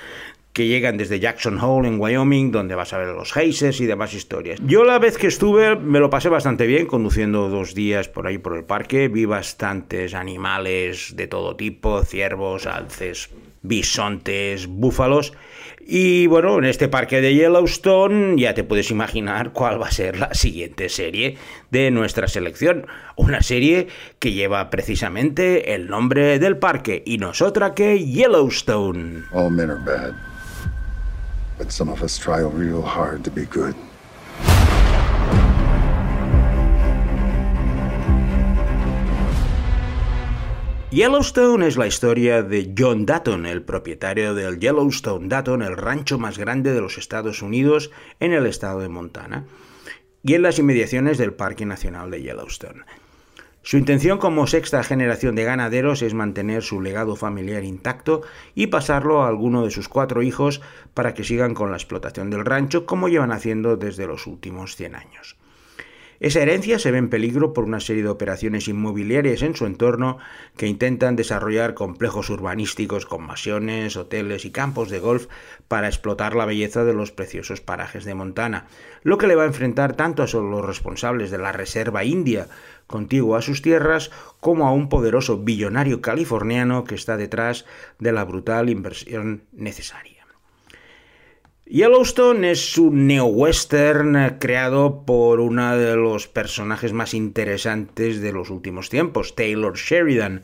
que 0.53 0.67
llegan 0.67 0.97
desde 0.97 1.19
Jackson 1.19 1.59
Hole 1.59 1.87
en 1.87 1.99
Wyoming, 1.99 2.51
donde 2.51 2.75
vas 2.75 2.93
a 2.93 2.99
ver 2.99 3.07
los 3.07 3.33
geysers 3.33 3.81
y 3.81 3.87
demás 3.87 4.13
historias. 4.13 4.59
Yo 4.65 4.83
la 4.83 4.99
vez 4.99 5.17
que 5.17 5.27
estuve 5.27 5.75
me 5.75 5.99
lo 5.99 6.11
pasé 6.11 6.29
bastante 6.29 6.67
bien 6.67 6.85
conduciendo 6.85 7.49
dos 7.49 7.73
días 7.73 8.07
por 8.07 8.27
ahí 8.27 8.37
por 8.37 8.55
el 8.55 8.63
parque, 8.63 9.07
vi 9.07 9.25
bastantes 9.25 10.13
animales 10.13 11.15
de 11.15 11.27
todo 11.27 11.55
tipo, 11.55 12.03
ciervos, 12.03 12.67
alces, 12.67 13.31
bisontes, 13.63 14.67
búfalos. 14.67 15.33
Y 15.85 16.27
bueno, 16.27 16.59
en 16.59 16.65
este 16.65 16.87
parque 16.87 17.19
de 17.19 17.33
Yellowstone 17.33 18.39
ya 18.39 18.53
te 18.53 18.63
puedes 18.63 18.89
imaginar 18.89 19.51
cuál 19.51 19.81
va 19.81 19.87
a 19.87 19.91
ser 19.91 20.17
la 20.17 20.33
siguiente 20.33 20.87
serie 20.87 21.37
de 21.71 21.91
nuestra 21.91 22.27
selección. 22.27 22.85
Una 23.17 23.41
serie 23.41 23.87
que 24.19 24.31
lleva 24.31 24.69
precisamente 24.69 25.73
el 25.73 25.87
nombre 25.87 26.39
del 26.39 26.57
parque 26.57 27.03
y 27.05 27.17
no 27.17 27.33
que 27.75 28.05
Yellowstone. 28.05 29.23
All 29.33 29.51
men 29.51 29.69
bad. 29.83 30.32
Some 31.71 31.91
of 31.91 32.01
us 32.01 32.17
try 32.17 32.39
real 32.39 32.81
hard 32.81 33.23
to 33.23 33.31
be 33.31 33.45
good. 33.45 33.75
Yellowstone 40.91 41.63
es 41.63 41.75
la 41.75 41.87
historia 41.87 42.43
de 42.43 42.73
John 42.77 43.05
Dutton, 43.05 43.47
el 43.47 43.63
propietario 43.63 44.35
del 44.35 44.59
Yellowstone 44.59 45.27
Dutton, 45.27 45.63
el 45.63 45.75
rancho 45.75 46.19
más 46.19 46.37
grande 46.37 46.71
de 46.73 46.81
los 46.81 46.99
Estados 46.99 47.41
Unidos 47.41 47.89
en 48.19 48.31
el 48.33 48.45
estado 48.45 48.79
de 48.79 48.89
Montana. 48.89 49.45
y 50.23 50.33
en 50.35 50.41
las 50.41 50.57
inmediaciones 50.57 51.17
del 51.17 51.33
Parque 51.33 51.65
Nacional 51.65 52.09
de 52.09 52.21
Yellowstone. 52.21 52.85
Su 53.65 53.77
intención 53.77 54.17
como 54.17 54.45
sexta 54.45 54.83
generación 54.83 55.35
de 55.35 55.45
ganaderos 55.45 56.01
es 56.01 56.13
mantener 56.13 56.63
su 56.63 56.81
legado 56.81 57.15
familiar 57.15 57.63
intacto 57.63 58.21
y 58.55 58.67
pasarlo 58.67 59.23
a 59.23 59.29
alguno 59.29 59.63
de 59.63 59.71
sus 59.71 59.87
cuatro 59.87 60.21
hijos 60.21 60.61
para 60.93 61.13
que 61.13 61.23
sigan 61.23 61.53
con 61.53 61.71
la 61.71 61.77
explotación 61.77 62.29
del 62.29 62.43
rancho 62.43 62.85
como 62.85 63.07
llevan 63.07 63.31
haciendo 63.31 63.77
desde 63.77 64.05
los 64.05 64.27
últimos 64.27 64.75
100 64.75 64.95
años. 64.95 65.37
Esa 66.23 66.39
herencia 66.39 66.79
se 66.79 66.89
ve 66.89 66.99
en 66.99 67.09
peligro 67.09 67.51
por 67.51 67.65
una 67.65 67.81
serie 67.81 68.01
de 68.01 68.07
operaciones 68.07 68.69
inmobiliarias 68.69 69.41
en 69.41 69.57
su 69.57 69.65
entorno 69.65 70.19
que 70.55 70.67
intentan 70.67 71.17
desarrollar 71.17 71.73
complejos 71.73 72.29
urbanísticos 72.29 73.05
con 73.05 73.25
mansiones, 73.25 73.97
hoteles 73.97 74.45
y 74.45 74.51
campos 74.51 74.89
de 74.89 74.99
golf 74.99 75.27
para 75.67 75.89
explotar 75.89 76.33
la 76.33 76.45
belleza 76.45 76.85
de 76.85 76.93
los 76.93 77.11
preciosos 77.11 77.59
parajes 77.59 78.05
de 78.05 78.15
Montana, 78.15 78.67
lo 79.01 79.17
que 79.17 79.27
le 79.27 79.35
va 79.35 79.43
a 79.43 79.47
enfrentar 79.47 79.97
tanto 79.97 80.23
a 80.23 80.27
los 80.27 80.65
responsables 80.65 81.29
de 81.29 81.39
la 81.39 81.51
Reserva 81.51 82.05
India 82.05 82.47
contigua 82.87 83.39
a 83.39 83.41
sus 83.41 83.61
tierras 83.61 84.09
como 84.39 84.65
a 84.65 84.71
un 84.71 84.87
poderoso 84.87 85.39
billonario 85.39 85.99
californiano 85.99 86.85
que 86.85 86.95
está 86.95 87.17
detrás 87.17 87.65
de 87.99 88.13
la 88.13 88.23
brutal 88.23 88.69
inversión 88.69 89.43
necesaria. 89.51 90.12
Yellowstone 91.73 92.51
es 92.51 92.77
un 92.77 93.07
neo-western 93.07 94.37
creado 94.39 95.05
por 95.07 95.39
uno 95.39 95.75
de 95.75 95.95
los 95.95 96.27
personajes 96.27 96.93
más 96.93 97.15
interesantes 97.15 98.21
de 98.21 98.31
los 98.31 98.51
últimos 98.51 98.91
tiempos, 98.91 99.33
Taylor 99.33 99.75
Sheridan, 99.75 100.43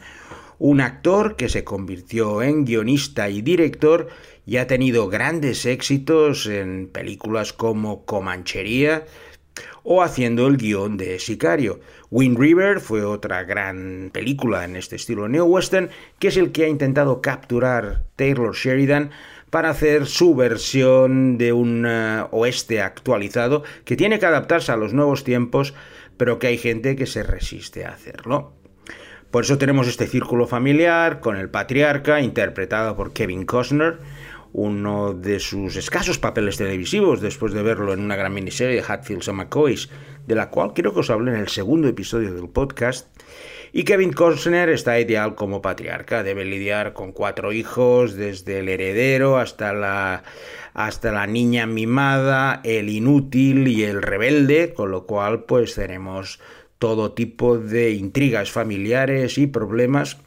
un 0.57 0.81
actor 0.81 1.35
que 1.35 1.47
se 1.47 1.63
convirtió 1.63 2.41
en 2.41 2.65
guionista 2.65 3.29
y 3.29 3.43
director 3.43 4.07
y 4.47 4.57
ha 4.57 4.65
tenido 4.65 5.07
grandes 5.07 5.67
éxitos 5.67 6.47
en 6.47 6.87
películas 6.87 7.53
como 7.53 8.05
Comanchería 8.05 9.05
o 9.83 10.01
haciendo 10.01 10.47
el 10.47 10.57
guion 10.57 10.97
de 10.97 11.19
Sicario. 11.19 11.79
Wind 12.09 12.39
River 12.39 12.79
fue 12.79 13.03
otra 13.03 13.43
gran 13.43 14.09
película 14.11 14.65
en 14.65 14.75
este 14.75 14.95
estilo 14.95 15.27
neo-western, 15.27 15.89
que 16.17 16.29
es 16.29 16.37
el 16.37 16.51
que 16.51 16.65
ha 16.65 16.67
intentado 16.67 17.21
capturar 17.21 18.05
Taylor 18.15 18.55
Sheridan 18.55 19.11
para 19.49 19.69
hacer 19.69 20.05
su 20.05 20.35
versión 20.35 21.37
de 21.37 21.53
un 21.53 21.85
eh, 21.87 22.23
oeste 22.31 22.81
actualizado 22.81 23.63
que 23.85 23.95
tiene 23.95 24.19
que 24.19 24.25
adaptarse 24.25 24.71
a 24.71 24.77
los 24.77 24.93
nuevos 24.93 25.23
tiempos, 25.23 25.73
pero 26.17 26.39
que 26.39 26.47
hay 26.47 26.57
gente 26.57 26.95
que 26.95 27.05
se 27.05 27.23
resiste 27.23 27.85
a 27.85 27.89
hacerlo. 27.89 28.53
Por 29.31 29.43
eso 29.43 29.57
tenemos 29.57 29.87
este 29.87 30.07
círculo 30.07 30.47
familiar 30.47 31.19
con 31.19 31.35
el 31.35 31.49
patriarca, 31.49 32.21
interpretado 32.21 32.95
por 32.95 33.13
Kevin 33.13 33.45
Costner, 33.45 33.99
uno 34.53 35.13
de 35.13 35.39
sus 35.39 35.75
escasos 35.75 36.19
papeles 36.19 36.57
televisivos 36.57 37.21
después 37.21 37.53
de 37.53 37.63
verlo 37.63 37.93
en 37.93 37.99
una 37.99 38.15
gran 38.15 38.33
miniserie 38.33 38.75
de 38.75 38.85
Hatfields 38.87 39.29
and 39.29 39.37
McCoys, 39.37 39.89
de 40.27 40.35
la 40.35 40.49
cual 40.49 40.73
creo 40.73 40.93
que 40.93 41.01
os 41.01 41.09
hablé 41.09 41.31
en 41.31 41.39
el 41.39 41.47
segundo 41.47 41.87
episodio 41.87 42.33
del 42.33 42.49
podcast. 42.49 43.07
Y 43.71 43.83
Kevin 43.83 44.13
Costner 44.13 44.69
está 44.69 44.99
ideal 44.99 45.35
como 45.35 45.61
patriarca, 45.61 46.23
debe 46.23 46.43
lidiar 46.43 46.93
con 46.93 47.11
cuatro 47.11 47.53
hijos, 47.53 48.15
desde 48.15 48.59
el 48.59 48.69
heredero 48.69 49.37
hasta 49.37 49.73
la, 49.73 50.23
hasta 50.73 51.11
la 51.11 51.27
niña 51.27 51.67
mimada, 51.67 52.61
el 52.63 52.89
inútil 52.89 53.67
y 53.67 53.83
el 53.83 54.01
rebelde, 54.01 54.73
con 54.73 54.89
lo 54.89 55.05
cual 55.05 55.43
pues 55.43 55.75
tenemos 55.75 56.39
todo 56.79 57.11
tipo 57.11 57.59
de 57.59 57.91
intrigas 57.91 58.51
familiares 58.51 59.37
y 59.37 59.45
problemas 59.45 60.17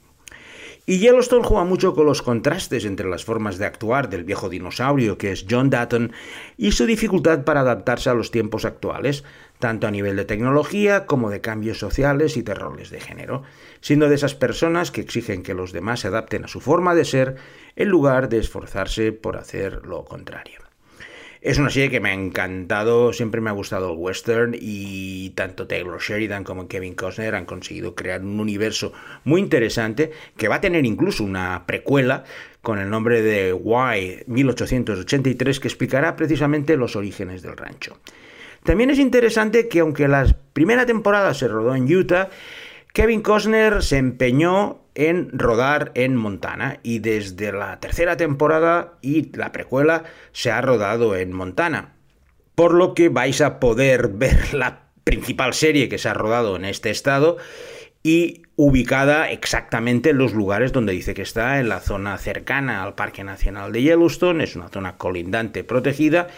y 0.84 0.98
Yellowstone 0.98 1.44
juega 1.44 1.64
mucho 1.64 1.94
con 1.94 2.06
los 2.06 2.22
contrastes 2.22 2.84
entre 2.84 3.08
las 3.08 3.24
formas 3.24 3.58
de 3.58 3.66
actuar 3.66 4.08
del 4.08 4.24
viejo 4.24 4.48
dinosaurio 4.48 5.16
que 5.16 5.30
es 5.30 5.46
John 5.48 5.70
Dutton 5.70 6.12
y 6.56 6.72
su 6.72 6.86
dificultad 6.86 7.44
para 7.44 7.60
adaptarse 7.60 8.10
a 8.10 8.14
los 8.14 8.30
tiempos 8.30 8.64
actuales, 8.64 9.22
tanto 9.58 9.86
a 9.86 9.92
nivel 9.92 10.16
de 10.16 10.24
tecnología 10.24 11.06
como 11.06 11.30
de 11.30 11.40
cambios 11.40 11.78
sociales 11.78 12.36
y 12.36 12.42
de 12.42 12.52
de 12.52 13.00
género, 13.00 13.42
siendo 13.80 14.08
de 14.08 14.16
esas 14.16 14.34
personas 14.34 14.90
que 14.90 15.00
exigen 15.00 15.42
que 15.42 15.54
los 15.54 15.72
demás 15.72 16.00
se 16.00 16.08
adapten 16.08 16.44
a 16.44 16.48
su 16.48 16.60
forma 16.60 16.94
de 16.94 17.04
ser 17.04 17.36
en 17.76 17.88
lugar 17.88 18.28
de 18.28 18.38
esforzarse 18.38 19.12
por 19.12 19.36
hacer 19.36 19.86
lo 19.86 20.04
contrario. 20.04 20.61
Es 21.42 21.58
una 21.58 21.70
serie 21.70 21.90
que 21.90 21.98
me 21.98 22.10
ha 22.10 22.14
encantado, 22.14 23.12
siempre 23.12 23.40
me 23.40 23.50
ha 23.50 23.52
gustado 23.52 23.90
el 23.90 23.98
western 23.98 24.56
y 24.56 25.30
tanto 25.30 25.66
Taylor 25.66 26.00
Sheridan 26.00 26.44
como 26.44 26.68
Kevin 26.68 26.94
Costner 26.94 27.34
han 27.34 27.46
conseguido 27.46 27.96
crear 27.96 28.20
un 28.20 28.38
universo 28.38 28.92
muy 29.24 29.40
interesante 29.40 30.12
que 30.36 30.46
va 30.46 30.56
a 30.56 30.60
tener 30.60 30.86
incluso 30.86 31.24
una 31.24 31.66
precuela 31.66 32.22
con 32.60 32.78
el 32.78 32.88
nombre 32.88 33.22
de 33.22 33.50
Y 33.50 34.30
1883 34.30 35.58
que 35.58 35.66
explicará 35.66 36.14
precisamente 36.14 36.76
los 36.76 36.94
orígenes 36.94 37.42
del 37.42 37.56
rancho. 37.56 37.98
También 38.62 38.90
es 38.90 39.00
interesante 39.00 39.66
que 39.66 39.80
aunque 39.80 40.06
la 40.06 40.24
primera 40.52 40.86
temporada 40.86 41.34
se 41.34 41.48
rodó 41.48 41.74
en 41.74 41.92
Utah, 41.92 42.30
Kevin 42.92 43.20
Costner 43.20 43.82
se 43.82 43.96
empeñó 43.96 44.81
en 44.94 45.30
rodar 45.32 45.92
en 45.94 46.16
Montana 46.16 46.78
y 46.82 46.98
desde 46.98 47.52
la 47.52 47.80
tercera 47.80 48.16
temporada 48.16 48.94
y 49.00 49.34
la 49.36 49.52
precuela 49.52 50.04
se 50.32 50.50
ha 50.50 50.60
rodado 50.60 51.16
en 51.16 51.32
Montana. 51.32 51.94
Por 52.54 52.74
lo 52.74 52.94
que 52.94 53.08
vais 53.08 53.40
a 53.40 53.60
poder 53.60 54.08
ver 54.12 54.54
la 54.54 54.82
principal 55.04 55.54
serie 55.54 55.88
que 55.88 55.98
se 55.98 56.08
ha 56.08 56.14
rodado 56.14 56.56
en 56.56 56.64
este 56.64 56.90
estado 56.90 57.38
y 58.04 58.42
ubicada 58.56 59.30
exactamente 59.30 60.10
en 60.10 60.18
los 60.18 60.34
lugares 60.34 60.72
donde 60.72 60.92
dice 60.92 61.14
que 61.14 61.22
está, 61.22 61.60
en 61.60 61.68
la 61.68 61.80
zona 61.80 62.18
cercana 62.18 62.82
al 62.82 62.94
Parque 62.94 63.24
Nacional 63.24 63.72
de 63.72 63.82
Yellowstone, 63.82 64.44
es 64.44 64.56
una 64.56 64.68
zona 64.68 64.96
colindante 64.96 65.64
protegida 65.64 66.28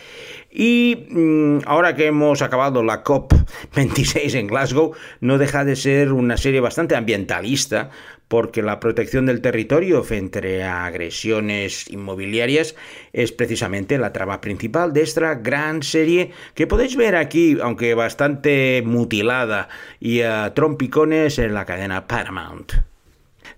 y 0.51 1.07
mm, 1.11 1.61
ahora 1.67 1.97
que 1.97 2.07
hemos 2.07 2.43
acabado 2.43 2.83
la 2.83 3.03
COP26 3.03 4.35
en 4.39 4.47
Glasgow, 4.47 4.93
no 5.21 5.39
deja 5.39 5.65
de 5.65 5.75
ser 5.75 6.13
una 6.13 6.37
serie 6.37 6.61
bastante 6.61 6.97
ambientalista 6.97 7.91
porque 8.29 8.63
la 8.63 8.81
protección 8.81 9.27
del 9.27 9.41
territorio 9.41 10.03
frente 10.03 10.63
a 10.63 10.87
agresiones 10.87 11.91
inmobiliarias 11.91 12.75
es 13.13 13.33
precisamente 13.33 13.99
la 13.99 14.13
trama 14.13 14.41
principal 14.41 14.93
de 14.93 15.03
esta 15.03 15.35
gran 15.35 15.83
serie 15.83 16.33
que 16.55 16.67
podéis 16.67 16.97
ver 16.97 17.17
aquí, 17.17 17.59
aunque 17.63 17.95
bastante 17.95 18.83
mutilada 18.85 19.69
y 20.01 20.23
a 20.23 20.55
trompicones 20.55 21.39
en 21.39 21.55
la 21.55 21.65
cadena 21.65 22.07
Paramount. 22.07 22.94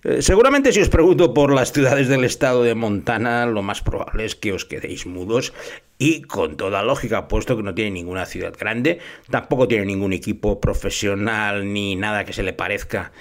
Eh, 0.07 0.21
seguramente 0.21 0.71
si 0.71 0.79
os 0.79 0.87
pregunto 0.87 1.33
por 1.33 1.51
las 1.51 1.73
ciudades 1.73 2.07
del 2.07 2.23
estado 2.23 2.63
de 2.63 2.75
Montana, 2.75 3.45
lo 3.45 3.61
más 3.61 3.81
probable 3.81 4.23
es 4.23 4.35
que 4.35 4.53
os 4.53 4.63
quedéis 4.63 5.05
mudos 5.05 5.51
y 5.97 6.21
con 6.21 6.55
toda 6.55 6.81
lógica, 6.81 7.27
puesto 7.27 7.57
que 7.57 7.63
no 7.63 7.75
tiene 7.75 7.91
ninguna 7.91 8.25
ciudad 8.25 8.53
grande, 8.57 8.99
tampoco 9.29 9.67
tiene 9.67 9.85
ningún 9.85 10.13
equipo 10.13 10.61
profesional 10.61 11.73
ni 11.73 11.97
nada 11.97 12.23
que 12.23 12.31
se 12.31 12.43
le 12.43 12.53
parezca 12.53 13.11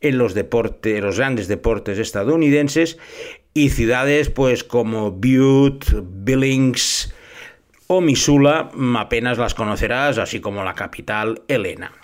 en 0.00 0.16
los 0.16 0.32
deportes, 0.32 1.02
los 1.02 1.18
grandes 1.18 1.46
deportes 1.46 1.98
estadounidenses 1.98 2.96
y 3.52 3.68
ciudades 3.68 4.30
pues 4.30 4.64
como 4.64 5.10
Butte, 5.10 5.92
Billings 6.02 7.14
o 7.86 8.00
Missoula 8.00 8.70
apenas 8.96 9.36
las 9.36 9.52
conocerás, 9.52 10.16
así 10.16 10.40
como 10.40 10.64
la 10.64 10.72
capital 10.72 11.42
Helena. 11.48 11.99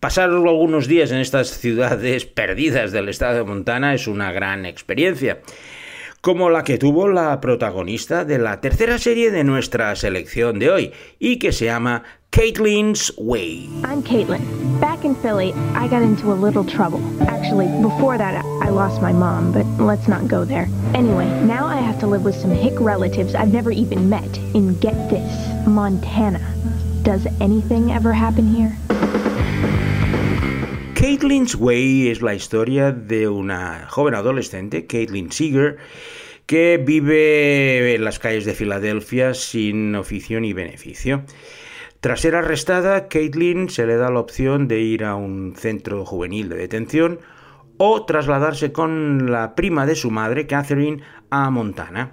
Pasar 0.00 0.30
algunos 0.30 0.88
días 0.88 1.10
en 1.10 1.18
estas 1.18 1.48
ciudades 1.48 2.24
perdidas 2.24 2.90
del 2.90 3.10
estado 3.10 3.34
de 3.34 3.44
Montana 3.44 3.92
es 3.92 4.06
una 4.06 4.32
gran 4.32 4.64
experiencia 4.64 5.40
como 6.22 6.48
la 6.48 6.64
que 6.64 6.78
tuvo 6.78 7.08
la 7.08 7.38
protagonista 7.42 8.24
de 8.24 8.38
la 8.38 8.62
tercera 8.62 8.98
serie 8.98 9.30
de 9.30 9.44
nuestra 9.44 9.94
selección 9.96 10.58
de 10.58 10.70
hoy 10.70 10.92
y 11.18 11.38
que 11.38 11.52
se 11.52 11.66
llama 11.66 12.02
Caitlin's 12.30 13.12
Way. 13.18 13.68
I'm 13.84 14.02
Caitlin. 14.02 14.40
Back 14.80 15.04
in 15.04 15.14
Philly, 15.16 15.52
I 15.74 15.86
got 15.86 16.00
into 16.00 16.32
a 16.32 16.34
little 16.34 16.64
trouble. 16.64 17.00
Actually, 17.28 17.68
before 17.82 18.16
that, 18.16 18.42
I 18.62 18.70
lost 18.70 19.02
my 19.02 19.12
mom, 19.12 19.52
but 19.52 19.66
let's 19.78 20.08
not 20.08 20.28
go 20.28 20.46
there. 20.46 20.66
Anyway, 20.94 21.26
now 21.44 21.66
I 21.66 21.76
have 21.76 22.00
to 22.00 22.06
live 22.06 22.24
with 22.24 22.36
some 22.36 22.50
hick 22.50 22.80
relatives 22.80 23.34
I've 23.34 23.52
never 23.52 23.70
even 23.70 24.08
met 24.08 24.38
in, 24.54 24.78
get 24.80 25.10
this, 25.10 25.66
Montana. 25.66 26.40
Does 27.02 27.26
anything 27.40 27.92
ever 27.92 28.14
happen 28.14 28.46
here? 28.46 28.78
Caitlin's 31.00 31.54
Way 31.54 32.08
es 32.10 32.20
la 32.20 32.34
historia 32.34 32.92
de 32.92 33.26
una 33.26 33.86
joven 33.88 34.14
adolescente, 34.14 34.86
Caitlin 34.86 35.32
Seeger, 35.32 35.78
que 36.44 36.76
vive 36.76 37.94
en 37.94 38.04
las 38.04 38.18
calles 38.18 38.44
de 38.44 38.52
Filadelfia 38.52 39.32
sin 39.32 39.94
oficio 39.94 40.42
ni 40.42 40.52
beneficio. 40.52 41.22
Tras 42.00 42.20
ser 42.20 42.34
arrestada, 42.34 43.08
Caitlin 43.08 43.70
se 43.70 43.86
le 43.86 43.96
da 43.96 44.10
la 44.10 44.20
opción 44.20 44.68
de 44.68 44.80
ir 44.80 45.04
a 45.04 45.14
un 45.14 45.54
centro 45.56 46.04
juvenil 46.04 46.50
de 46.50 46.56
detención 46.56 47.20
o 47.78 48.04
trasladarse 48.04 48.70
con 48.70 49.32
la 49.32 49.54
prima 49.54 49.86
de 49.86 49.94
su 49.94 50.10
madre, 50.10 50.46
Catherine, 50.46 51.02
a 51.30 51.48
Montana. 51.48 52.12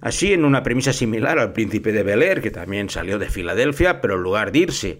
Así, 0.00 0.32
en 0.32 0.44
una 0.44 0.62
premisa 0.62 0.92
similar 0.92 1.38
al 1.38 1.52
príncipe 1.52 1.92
de 1.92 2.02
Bel 2.02 2.22
Air, 2.22 2.40
que 2.40 2.50
también 2.50 2.88
salió 2.88 3.18
de 3.18 3.28
Filadelfia, 3.28 4.00
pero 4.00 4.14
en 4.14 4.22
lugar 4.22 4.52
de 4.52 4.58
irse 4.60 4.98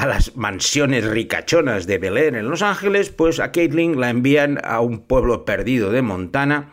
a 0.00 0.06
las 0.06 0.34
mansiones 0.34 1.04
ricachonas 1.04 1.86
de 1.86 1.98
Belén 1.98 2.34
en 2.34 2.48
Los 2.48 2.62
Ángeles, 2.62 3.10
pues 3.10 3.38
a 3.38 3.52
Caitlin 3.52 4.00
la 4.00 4.08
envían 4.08 4.58
a 4.64 4.80
un 4.80 5.00
pueblo 5.00 5.44
perdido 5.44 5.92
de 5.92 6.00
Montana, 6.00 6.72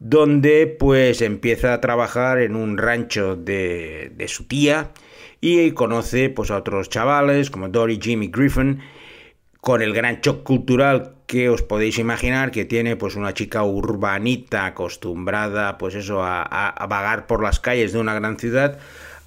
donde 0.00 0.66
pues 0.66 1.22
empieza 1.22 1.72
a 1.72 1.80
trabajar 1.80 2.40
en 2.40 2.56
un 2.56 2.78
rancho 2.78 3.36
de, 3.36 4.10
de 4.16 4.26
su 4.26 4.48
tía 4.48 4.90
y 5.40 5.70
conoce 5.70 6.30
pues, 6.30 6.50
a 6.50 6.56
otros 6.56 6.88
chavales 6.88 7.48
como 7.48 7.68
Dory, 7.68 8.00
Jimmy 8.02 8.26
Griffin, 8.26 8.80
con 9.60 9.80
el 9.80 9.94
gran 9.94 10.20
shock 10.20 10.42
cultural 10.42 11.14
que 11.28 11.48
os 11.48 11.62
podéis 11.62 12.00
imaginar 12.00 12.50
que 12.50 12.64
tiene 12.64 12.96
pues 12.96 13.14
una 13.14 13.34
chica 13.34 13.62
urbanita 13.62 14.66
acostumbrada 14.66 15.78
pues 15.78 15.94
eso 15.94 16.24
a, 16.24 16.42
a, 16.42 16.86
vagar 16.88 17.28
por 17.28 17.40
las 17.40 17.60
calles 17.60 17.92
de 17.92 18.00
una 18.00 18.14
gran 18.14 18.36
ciudad 18.36 18.80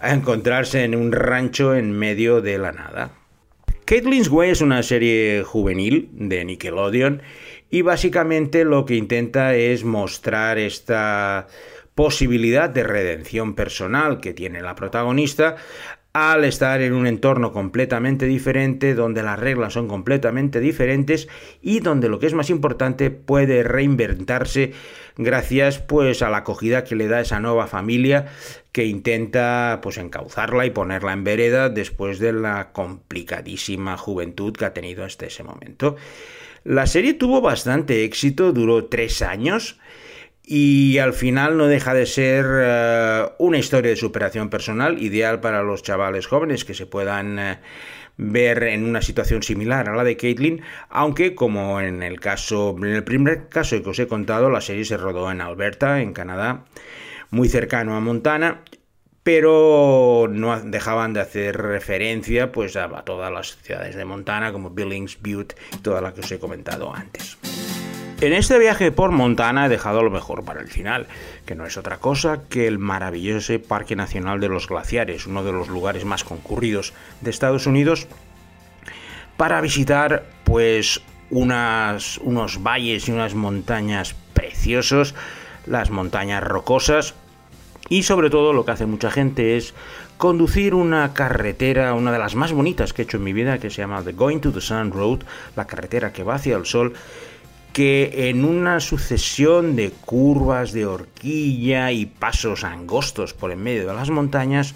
a 0.05 0.13
encontrarse 0.13 0.83
en 0.83 0.95
un 0.95 1.11
rancho 1.11 1.73
en 1.73 1.91
medio 1.91 2.39
de 2.39 2.59
la 2.59 2.71
nada. 2.71 3.11
Caitlin's 3.85 4.29
Way 4.29 4.51
es 4.51 4.61
una 4.61 4.83
serie 4.83 5.43
juvenil 5.43 6.09
de 6.13 6.45
Nickelodeon 6.45 7.23
y 7.71 7.81
básicamente 7.81 8.65
lo 8.65 8.85
que 8.85 8.95
intenta 8.95 9.55
es 9.55 9.83
mostrar 9.83 10.59
esta 10.59 11.47
posibilidad 11.95 12.69
de 12.69 12.83
redención 12.83 13.55
personal 13.55 14.19
que 14.19 14.33
tiene 14.33 14.61
la 14.61 14.75
protagonista 14.75 15.55
al 16.15 16.45
estar 16.45 16.81
en 16.81 16.93
un 16.93 17.07
entorno 17.07 17.51
completamente 17.51 18.25
diferente, 18.25 18.95
donde 18.95 19.21
las 19.21 19.37
reglas 19.37 19.73
son 19.73 19.89
completamente 19.89 20.61
diferentes 20.61 21.27
y 21.61 21.81
donde 21.81 22.07
lo 22.07 22.19
que 22.19 22.27
es 22.27 22.33
más 22.33 22.49
importante 22.49 23.11
puede 23.11 23.63
reinventarse 23.63 24.71
gracias 25.17 25.79
pues 25.79 26.21
a 26.21 26.29
la 26.29 26.37
acogida 26.37 26.85
que 26.85 26.95
le 26.95 27.09
da 27.09 27.19
esa 27.19 27.41
nueva 27.41 27.67
familia 27.67 28.27
que 28.71 28.85
intenta 28.85 29.81
pues 29.83 29.97
encauzarla 29.97 30.65
y 30.65 30.69
ponerla 30.69 31.11
en 31.11 31.25
vereda 31.25 31.67
después 31.67 32.17
de 32.19 32.31
la 32.31 32.71
complicadísima 32.71 33.97
juventud 33.97 34.53
que 34.53 34.63
ha 34.63 34.73
tenido 34.73 35.03
hasta 35.03 35.25
ese 35.25 35.43
momento. 35.43 35.97
La 36.63 36.87
serie 36.87 37.15
tuvo 37.15 37.41
bastante 37.41 38.05
éxito, 38.05 38.53
duró 38.53 38.85
tres 38.85 39.21
años 39.21 39.79
y 40.47 40.99
al 40.99 41.13
final 41.13 41.57
no 41.57 41.67
deja 41.67 41.93
de 41.93 42.05
ser 42.05 42.45
eh, 42.47 43.25
una 43.39 43.57
historia 43.57 43.89
de 43.89 43.97
superación 43.97 44.49
personal 44.49 45.01
ideal 45.01 45.39
para 45.39 45.63
los 45.63 45.81
chavales 45.81 46.27
jóvenes 46.27 46.65
que 46.65 46.75
se 46.75 46.85
puedan 46.85 47.39
eh, 47.39 47.59
ver 48.17 48.63
en 48.63 48.85
una 48.85 49.01
situación 49.01 49.41
similar 49.41 49.89
a 49.89 49.95
la 49.95 50.03
de 50.03 50.17
Caitlin, 50.17 50.61
aunque 50.89 51.33
como 51.33 51.81
en 51.81 52.03
el 52.03 52.19
caso 52.19 52.75
en 52.77 52.85
el 52.85 53.03
primer 53.03 53.49
caso 53.49 53.81
que 53.81 53.89
os 53.89 53.99
he 53.99 54.07
contado, 54.07 54.49
la 54.49 54.61
serie 54.61 54.85
se 54.85 54.97
rodó 54.97 55.31
en 55.31 55.41
Alberta, 55.41 56.01
en 56.01 56.13
Canadá, 56.13 56.65
muy 57.31 57.49
cercano 57.49 57.95
a 57.95 57.99
Montana, 57.99 58.61
pero 59.23 60.27
no 60.29 60.59
dejaban 60.61 61.13
de 61.13 61.21
hacer 61.21 61.57
referencia 61.57 62.51
pues 62.51 62.75
a, 62.75 62.85
a 62.85 63.03
todas 63.03 63.31
las 63.31 63.57
ciudades 63.63 63.95
de 63.95 64.05
Montana 64.05 64.51
como 64.53 64.69
Billings, 64.69 65.19
Butte 65.19 65.55
y 65.73 65.77
todas 65.77 66.03
las 66.03 66.13
que 66.13 66.21
os 66.21 66.31
he 66.31 66.37
comentado 66.37 66.93
antes. 66.93 67.35
En 68.25 68.33
este 68.33 68.57
viaje 68.57 68.91
por 68.91 69.11
Montana 69.11 69.67
he 69.67 69.69
dejado 69.69 70.01
lo 70.01 70.09
mejor 70.09 70.43
para 70.43 70.59
el 70.59 70.67
final, 70.67 71.05
que 71.45 71.53
no 71.53 71.63
es 71.67 71.77
otra 71.77 71.97
cosa 71.97 72.39
que 72.49 72.65
el 72.65 72.79
maravilloso 72.79 73.53
Parque 73.61 73.95
Nacional 73.95 74.39
de 74.39 74.49
los 74.49 74.67
Glaciares, 74.67 75.27
uno 75.27 75.43
de 75.43 75.51
los 75.51 75.67
lugares 75.67 76.05
más 76.05 76.23
concurridos 76.23 76.93
de 77.21 77.29
Estados 77.29 77.67
Unidos, 77.67 78.07
para 79.37 79.61
visitar 79.61 80.25
pues 80.43 81.03
unas, 81.29 82.17
unos 82.17 82.63
valles 82.63 83.07
y 83.07 83.11
unas 83.11 83.35
montañas 83.35 84.15
preciosos, 84.33 85.13
las 85.67 85.91
montañas 85.91 86.43
rocosas, 86.43 87.13
y 87.89 88.01
sobre 88.01 88.31
todo 88.31 88.53
lo 88.53 88.65
que 88.65 88.71
hace 88.71 88.87
mucha 88.87 89.11
gente 89.11 89.55
es 89.55 89.75
conducir 90.17 90.73
una 90.73 91.13
carretera, 91.13 91.93
una 91.93 92.11
de 92.11 92.17
las 92.17 92.33
más 92.33 92.53
bonitas 92.53 92.91
que 92.91 93.03
he 93.03 93.05
hecho 93.05 93.17
en 93.17 93.23
mi 93.23 93.33
vida, 93.33 93.59
que 93.59 93.69
se 93.69 93.83
llama 93.83 94.01
The 94.01 94.13
Going 94.13 94.39
to 94.39 94.51
the 94.51 94.61
Sun 94.61 94.91
Road, 94.91 95.19
la 95.55 95.67
carretera 95.67 96.11
que 96.11 96.23
va 96.23 96.35
hacia 96.35 96.57
el 96.57 96.65
sol, 96.65 96.93
que 97.75 98.29
en 98.29 98.45
una 98.45 98.79
sucesión 98.79 99.75
de 99.75 99.91
curvas 99.91 100.71
de 100.71 100.85
horquilla 100.85 101.91
y 101.91 102.05
pasos 102.05 102.63
angostos 102.63 103.33
por 103.33 103.51
en 103.51 103.61
medio 103.61 103.85
de 103.85 103.93
las 103.93 104.09
montañas, 104.09 104.73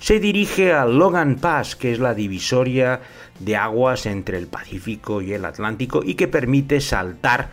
se 0.00 0.18
dirige 0.18 0.72
a 0.72 0.86
Logan 0.86 1.36
Pass, 1.36 1.76
que 1.76 1.92
es 1.92 2.00
la 2.00 2.14
divisoria 2.14 3.00
de 3.38 3.54
aguas 3.54 4.06
entre 4.06 4.38
el 4.38 4.48
Pacífico 4.48 5.22
y 5.22 5.34
el 5.34 5.44
Atlántico 5.44 6.02
y 6.04 6.14
que 6.14 6.26
permite 6.26 6.80
saltar 6.80 7.50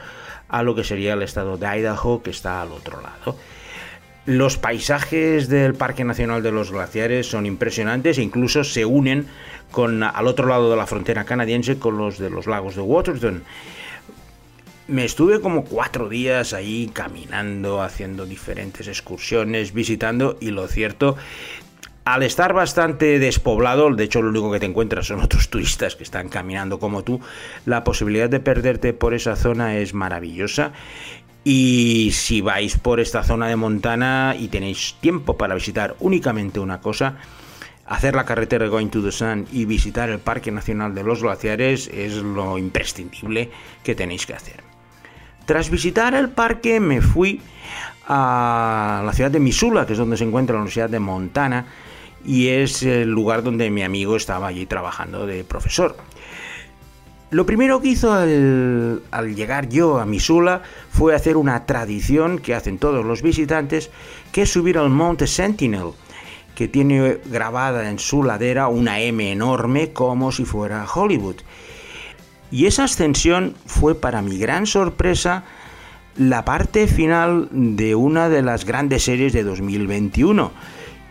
a 0.50 0.63
lo 0.63 0.74
que 0.74 0.84
sería 0.84 1.13
el 1.13 1.21
estado 1.21 1.56
de 1.58 1.67
Idaho, 1.67 2.24
que 2.24 2.32
está 2.32 2.60
al 2.60 2.71
otro 2.71 3.00
lado. 3.00 3.38
Los 4.26 4.58
paisajes 4.58 5.50
del 5.50 5.76
Parque 5.76 6.04
Nacional 6.04 6.41
de 6.41 6.52
los 6.52 6.71
Glaciares 6.71 7.30
son 7.30 7.45
impresionantes 7.45 8.17
e 8.17 8.24
incluso 8.24 8.63
se 8.63 8.86
unen 8.86 9.28
con 9.69 10.02
al 10.02 10.26
otro 10.26 10.47
lado 10.47 10.71
de 10.71 10.78
la 10.78 10.88
frontera 10.88 11.26
canadiense 11.26 11.78
con 11.78 11.95
los 11.95 12.17
de 12.17 12.32
los 12.32 12.47
lagos 12.47 12.76
de 12.76 12.82
Waterton 12.82 13.43
me 14.88 15.06
estuve 15.06 15.39
como 15.39 15.63
cuatro 15.63 16.10
días 16.10 16.54
ahí 16.54 16.89
caminando, 16.91 17.82
haciendo 17.82 18.26
diferentes 18.26 18.88
excursiones, 18.88 19.74
visitando 19.74 20.38
y 20.41 20.52
lo 20.52 20.67
cierto, 20.67 21.15
al 22.06 22.24
estar 22.24 22.54
bastante 22.54 23.17
despoblado, 23.17 23.89
de 23.93 24.04
hecho 24.04 24.22
lo 24.22 24.30
único 24.30 24.52
que 24.52 24.60
te 24.60 24.65
encuentras 24.65 25.08
son 25.08 25.22
otros 25.22 25.50
turistas 25.52 25.96
que 25.96 26.04
están 26.04 26.30
caminando 26.30 26.80
como 26.80 27.04
tú, 27.04 27.22
la 27.65 27.84
posibilidad 27.84 28.30
de 28.30 28.39
perderte 28.39 28.93
por 28.93 29.13
esa 29.13 29.36
zona 29.36 29.78
es 29.78 29.93
maravillosa. 29.93 30.74
Y 31.46 32.12
si 32.13 32.39
vais 32.39 32.78
por 32.78 33.02
esta 33.02 33.22
zona 33.22 33.48
de 33.48 33.58
Montana 33.58 34.34
y 34.39 34.48
tenéis 34.48 34.96
tiempo 35.02 35.36
para 35.36 35.56
visitar 35.56 35.93
únicamente 36.00 36.62
una 36.62 36.80
cosa, 36.80 37.17
hacer 37.86 38.15
la 38.15 38.24
carretera 38.24 38.67
Going 38.67 38.88
to 38.88 39.04
the 39.04 39.12
Sun 39.12 39.48
y 39.52 39.65
visitar 39.65 40.10
el 40.10 40.19
Parque 40.19 40.52
Nacional 40.52 40.96
de 40.96 41.04
los 41.04 41.22
Glaciares 41.22 41.89
es 41.89 42.15
lo 42.15 42.58
imprescindible 42.58 43.52
que 43.84 43.93
tenéis 43.93 44.26
que 44.26 44.36
hacer. 44.36 44.72
Tras 45.45 45.69
visitar 45.69 46.13
el 46.13 46.29
parque 46.29 46.79
me 46.79 47.01
fui 47.01 47.41
a 48.08 49.01
la 49.06 49.13
ciudad 49.13 49.32
de 49.32 49.39
Missoula, 49.39 49.86
que 49.86 49.93
es 49.93 49.99
donde 49.99 50.17
se 50.17 50.23
encuentra 50.23 50.53
la 50.53 50.62
Universidad 50.62 50.89
de 50.89 50.99
Montana, 50.99 51.65
y 52.25 52.47
es 52.47 52.84
el 52.84 53.10
lugar 53.10 53.43
donde 53.43 53.69
mi 53.69 53.84
amigo 53.84 54.15
estaba 54.15 54.47
allí 54.47 54.65
trabajando 54.65 55.25
de 55.25 55.43
profesor. 55.43 55.97
Lo 57.34 57.45
primero 57.45 57.82
que 57.82 57.89
hizo 57.89 58.13
al, 58.13 59.01
llegar 59.36 59.67
yo 59.67 59.99
a 59.99 60.06
Missoula 60.06 60.62
fue 60.91 61.15
hacer 61.15 61.36
una 61.36 61.65
tradición 61.65 62.38
que 62.38 62.53
hacen 62.53 62.77
todos 62.77 63.03
los 63.03 63.23
visitantes, 63.23 63.89
que 64.32 64.43
es 64.43 64.51
subir 64.51 64.77
al 64.77 64.91
Monte 64.91 65.25
Sentinel, 65.25 65.93
que 66.56 66.67
tiene 66.67 67.17
grabada 67.25 67.89
en 67.89 67.97
su 67.97 68.23
ladera 68.23 68.67
una 68.67 68.99
M 68.99 69.32
enorme 69.32 69.91
como 69.91 70.32
si 70.32 70.45
fuera 70.45 70.86
Hollywood. 70.86 71.38
Y 72.54 72.68
esa 72.68 72.84
ascensión 72.84 73.56
fue 73.66 74.00
para 74.00 74.22
mi 74.22 74.38
gran 74.38 74.68
sorpresa 74.68 75.44
la 76.16 76.46
parte 76.46 76.86
final 76.86 77.50
de 77.52 77.96
una 77.96 78.30
de 78.30 78.44
las 78.44 78.63
grandes 78.63 79.06
series 79.06 79.34
de 79.34 79.42
2021 79.42 80.52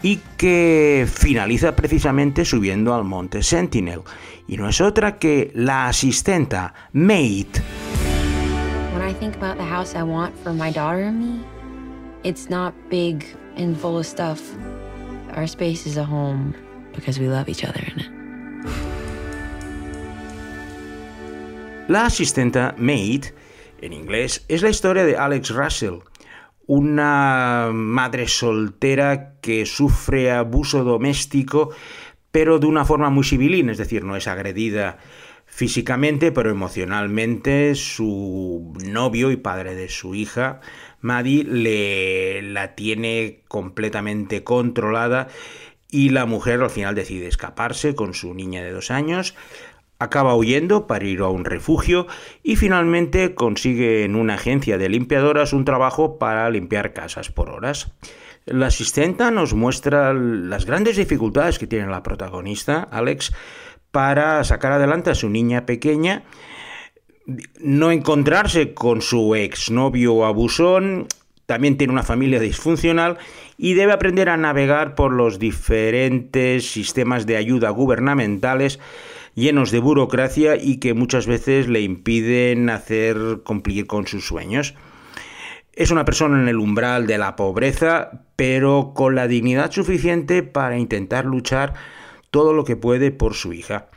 y 0.05 0.21
que 0.37 1.05
finaliza 1.13 1.75
precisamente 1.75 2.45
subiendo 2.45 2.95
al 2.95 3.03
monte 3.03 3.43
Sentinel. 3.43 4.03
Y 4.47 4.57
no 4.57 4.69
es 4.69 4.81
otra 4.81 5.19
que 5.19 5.51
la 5.57 5.89
asistenta 5.89 6.75
Mate. 6.93 7.61
When 8.95 9.03
I 9.05 9.13
think 9.13 9.35
about 9.35 9.57
the 9.57 9.65
house 9.65 9.97
I 9.97 10.05
want 10.05 10.37
for 10.45 10.53
my 10.53 10.71
daughter 10.71 11.03
and 11.03 11.19
me, 11.19 11.45
it's 12.23 12.49
not 12.49 12.73
big 12.89 13.25
and 13.57 13.77
full 13.77 13.99
of 13.99 14.07
stuff. 14.07 14.41
Our 15.35 15.49
space 15.49 15.89
is 15.89 15.97
a 15.97 16.05
home 16.05 16.55
because 16.95 17.19
we 17.19 17.27
love 17.27 17.49
each 17.49 17.65
other 17.65 17.83
in 17.83 17.99
it. 17.99 18.92
La 21.88 22.07
asistenta 22.07 22.75
Maid, 22.79 23.27
en 23.81 23.92
inglés, 23.92 24.45
es 24.49 24.62
la 24.62 24.71
historia 24.71 25.05
de 25.05 25.16
Alex 25.16 25.51
Russell, 25.51 25.99
una 26.66 27.71
madre 27.73 28.29
soltera 28.29 29.35
que 29.40 29.66
sufre 29.66 30.31
abuso 30.31 30.85
doméstico, 30.85 31.71
pero 32.31 32.59
de 32.61 32.66
una 32.66 32.85
forma 32.85 33.11
muy 33.11 33.25
civilín, 33.25 33.68
es 33.68 33.79
decir, 33.79 34.05
no 34.05 34.16
es 34.16 34.29
agredida 34.29 34.99
físicamente, 35.45 36.33
pero 36.33 36.51
emocionalmente 36.51 37.75
su 37.75 38.73
novio 38.87 39.31
y 39.33 39.37
padre 39.37 39.75
de 39.75 39.88
su 39.88 40.14
hija, 40.14 40.61
Maddie, 41.01 41.45
le, 41.45 42.42
la 42.42 42.75
tiene 42.75 43.42
completamente 43.49 44.45
controlada 44.45 45.29
y 45.90 46.09
la 46.09 46.25
mujer 46.25 46.62
al 46.62 46.71
final 46.71 46.95
decide 46.95 47.27
escaparse 47.27 47.95
con 47.95 48.14
su 48.14 48.33
niña 48.33 48.62
de 48.62 48.71
dos 48.71 48.90
años, 48.90 49.35
acaba 50.03 50.35
huyendo 50.35 50.87
para 50.87 51.05
ir 51.05 51.21
a 51.21 51.29
un 51.29 51.45
refugio 51.45 52.07
y 52.43 52.57
finalmente 52.57 53.35
consigue 53.35 54.05
en 54.05 54.17
una 54.17 54.35
agencia 54.35 54.79
de 54.79 54.88
limpiadoras 54.88 55.53
un 55.53 55.65
trabajo 55.65 56.19
para 56.19 56.49
limpiar 56.51 56.93
casas 56.93 57.31
por 57.31 57.51
horas. 57.51 57.93
La 58.45 58.67
asistenta 58.67 59.31
nos 59.31 59.55
muestra 59.55 60.12
las 60.12 60.67
grandes 60.67 60.97
dificultades 60.97 61.59
que 61.59 61.69
tiene 61.69 61.87
la 61.87 62.03
protagonista, 62.03 62.83
Alex, 62.91 63.33
para 63.93 64.43
sacar 64.43 64.73
adelante 64.73 65.11
a 65.11 65.15
su 65.15 65.29
niña 65.29 65.65
pequeña, 65.65 66.25
no 67.61 67.93
encontrarse 67.93 68.75
con 68.75 69.01
su 69.01 69.37
exnovio 69.37 70.25
abusón, 70.25 71.07
también 71.47 71.77
tiene 71.77 71.93
una 71.93 72.03
familia 72.03 72.41
disfuncional 72.41 73.19
y 73.59 73.75
debe 73.75 73.93
aprender 73.93 74.29
a 74.29 74.37
navegar 74.37 74.95
por 74.95 75.12
los 75.12 75.38
diferentes 75.38 76.71
sistemas 76.71 77.27
de 77.27 77.37
ayuda 77.37 77.71
gubernamentales 77.71 78.81
llenos 79.35 79.71
de 79.71 79.79
burocracia 79.79 80.57
y 80.57 80.79
que 80.79 80.95
muchas 80.95 81.27
veces 81.27 81.68
le 81.68 81.81
impiden 81.81 82.71
hacer 82.71 83.40
cumplir 83.45 83.87
con 83.87 84.07
sus 84.07 84.27
sueños. 84.27 84.75
Es 85.73 85.90
una 85.90 86.05
persona 86.05 86.40
en 86.40 86.49
el 86.49 86.59
umbral 86.59 87.07
de 87.07 87.18
la 87.18 87.35
pobreza, 87.35 88.25
pero 88.37 88.92
con 88.95 89.14
la 89.14 89.27
dignidad 89.27 89.71
suficiente 89.71 90.42
para 90.42 90.79
intentar 90.79 91.25
luchar 91.25 91.75
todo 92.31 92.53
lo 92.53 92.64
que 92.64 92.77
puede 92.77 93.11
por 93.11 93.35
su 93.35 93.53
hija. 93.53 93.88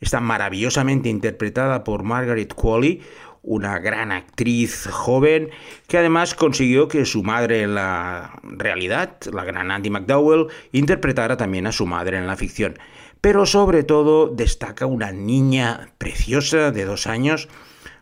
Está 0.00 0.20
maravillosamente 0.20 1.08
interpretada 1.08 1.82
por 1.82 2.02
Margaret 2.02 2.52
Qualley, 2.54 3.02
una 3.42 3.78
gran 3.78 4.10
actriz 4.10 4.88
joven 4.90 5.50
que 5.86 5.98
además 5.98 6.34
consiguió 6.34 6.88
que 6.88 7.04
su 7.04 7.22
madre 7.22 7.62
en 7.62 7.74
la 7.74 8.40
realidad, 8.42 9.16
la 9.32 9.44
gran 9.44 9.70
Andy 9.70 9.90
McDowell, 9.90 10.48
interpretara 10.72 11.36
también 11.36 11.66
a 11.66 11.72
su 11.72 11.86
madre 11.86 12.16
en 12.16 12.26
la 12.26 12.36
ficción. 12.36 12.78
Pero 13.24 13.46
sobre 13.46 13.84
todo 13.84 14.28
destaca 14.28 14.84
una 14.84 15.10
niña 15.10 15.88
preciosa 15.96 16.70
de 16.72 16.84
dos 16.84 17.06
años, 17.06 17.48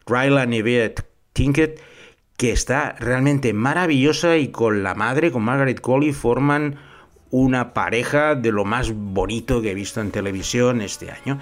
Rylan 0.05 0.51
Yvette 0.51 1.05
Tinkett, 1.33 1.81
que 2.37 2.51
está 2.51 2.97
realmente 2.99 3.53
maravillosa 3.53 4.37
y 4.37 4.49
con 4.49 4.83
la 4.83 4.97
madre, 4.97 5.31
con 5.31 5.45
Margaret 5.45 5.81
Qualley, 5.81 6.13
forman 6.13 6.75
una 7.31 7.73
pareja 7.73 8.35
de 8.35 8.51
lo 8.51 8.65
más 8.65 8.91
bonito 8.93 9.63
que 9.63 9.71
he 9.71 9.75
visto 9.75 10.01
en 10.01 10.11
televisión 10.11 10.81
este 10.81 11.13
año. 11.13 11.39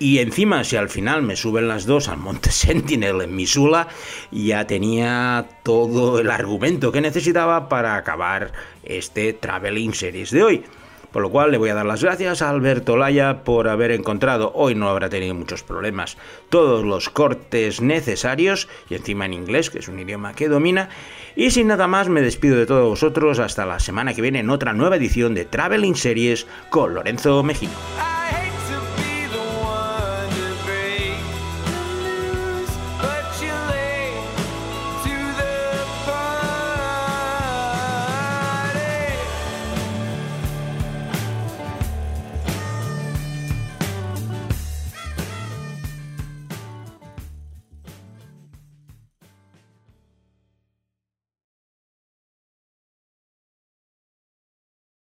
Y 0.00 0.18
encima, 0.18 0.64
si 0.64 0.74
al 0.74 0.88
final 0.88 1.22
me 1.22 1.36
suben 1.36 1.68
las 1.68 1.86
dos 1.86 2.08
al 2.08 2.18
Monte 2.18 2.50
Sentinel 2.50 3.20
en 3.20 3.36
Missoula, 3.36 3.86
ya 4.32 4.66
tenía 4.66 5.46
todo 5.62 6.18
el 6.18 6.32
argumento 6.32 6.90
que 6.90 7.00
necesitaba 7.00 7.68
para 7.68 7.94
acabar 7.94 8.50
este 8.82 9.34
Traveling 9.34 9.94
Series 9.94 10.32
de 10.32 10.42
hoy. 10.42 10.64
Por 11.14 11.22
lo 11.22 11.30
cual 11.30 11.52
le 11.52 11.58
voy 11.58 11.70
a 11.70 11.74
dar 11.74 11.86
las 11.86 12.02
gracias 12.02 12.42
a 12.42 12.50
Alberto 12.50 12.96
Laya 12.96 13.44
por 13.44 13.68
haber 13.68 13.92
encontrado, 13.92 14.50
hoy 14.56 14.74
no 14.74 14.88
habrá 14.88 15.08
tenido 15.08 15.32
muchos 15.32 15.62
problemas, 15.62 16.16
todos 16.48 16.84
los 16.84 17.08
cortes 17.08 17.80
necesarios, 17.80 18.66
y 18.90 18.96
encima 18.96 19.24
en 19.24 19.34
inglés, 19.34 19.70
que 19.70 19.78
es 19.78 19.86
un 19.86 20.00
idioma 20.00 20.34
que 20.34 20.48
domina. 20.48 20.88
Y 21.36 21.52
sin 21.52 21.68
nada 21.68 21.86
más, 21.86 22.08
me 22.08 22.20
despido 22.20 22.56
de 22.56 22.66
todos 22.66 22.88
vosotros 22.88 23.38
hasta 23.38 23.64
la 23.64 23.78
semana 23.78 24.12
que 24.12 24.22
viene 24.22 24.40
en 24.40 24.50
otra 24.50 24.72
nueva 24.72 24.96
edición 24.96 25.36
de 25.36 25.44
Traveling 25.44 25.94
Series 25.94 26.48
con 26.68 26.94
Lorenzo 26.94 27.44
Mejino. 27.44 28.13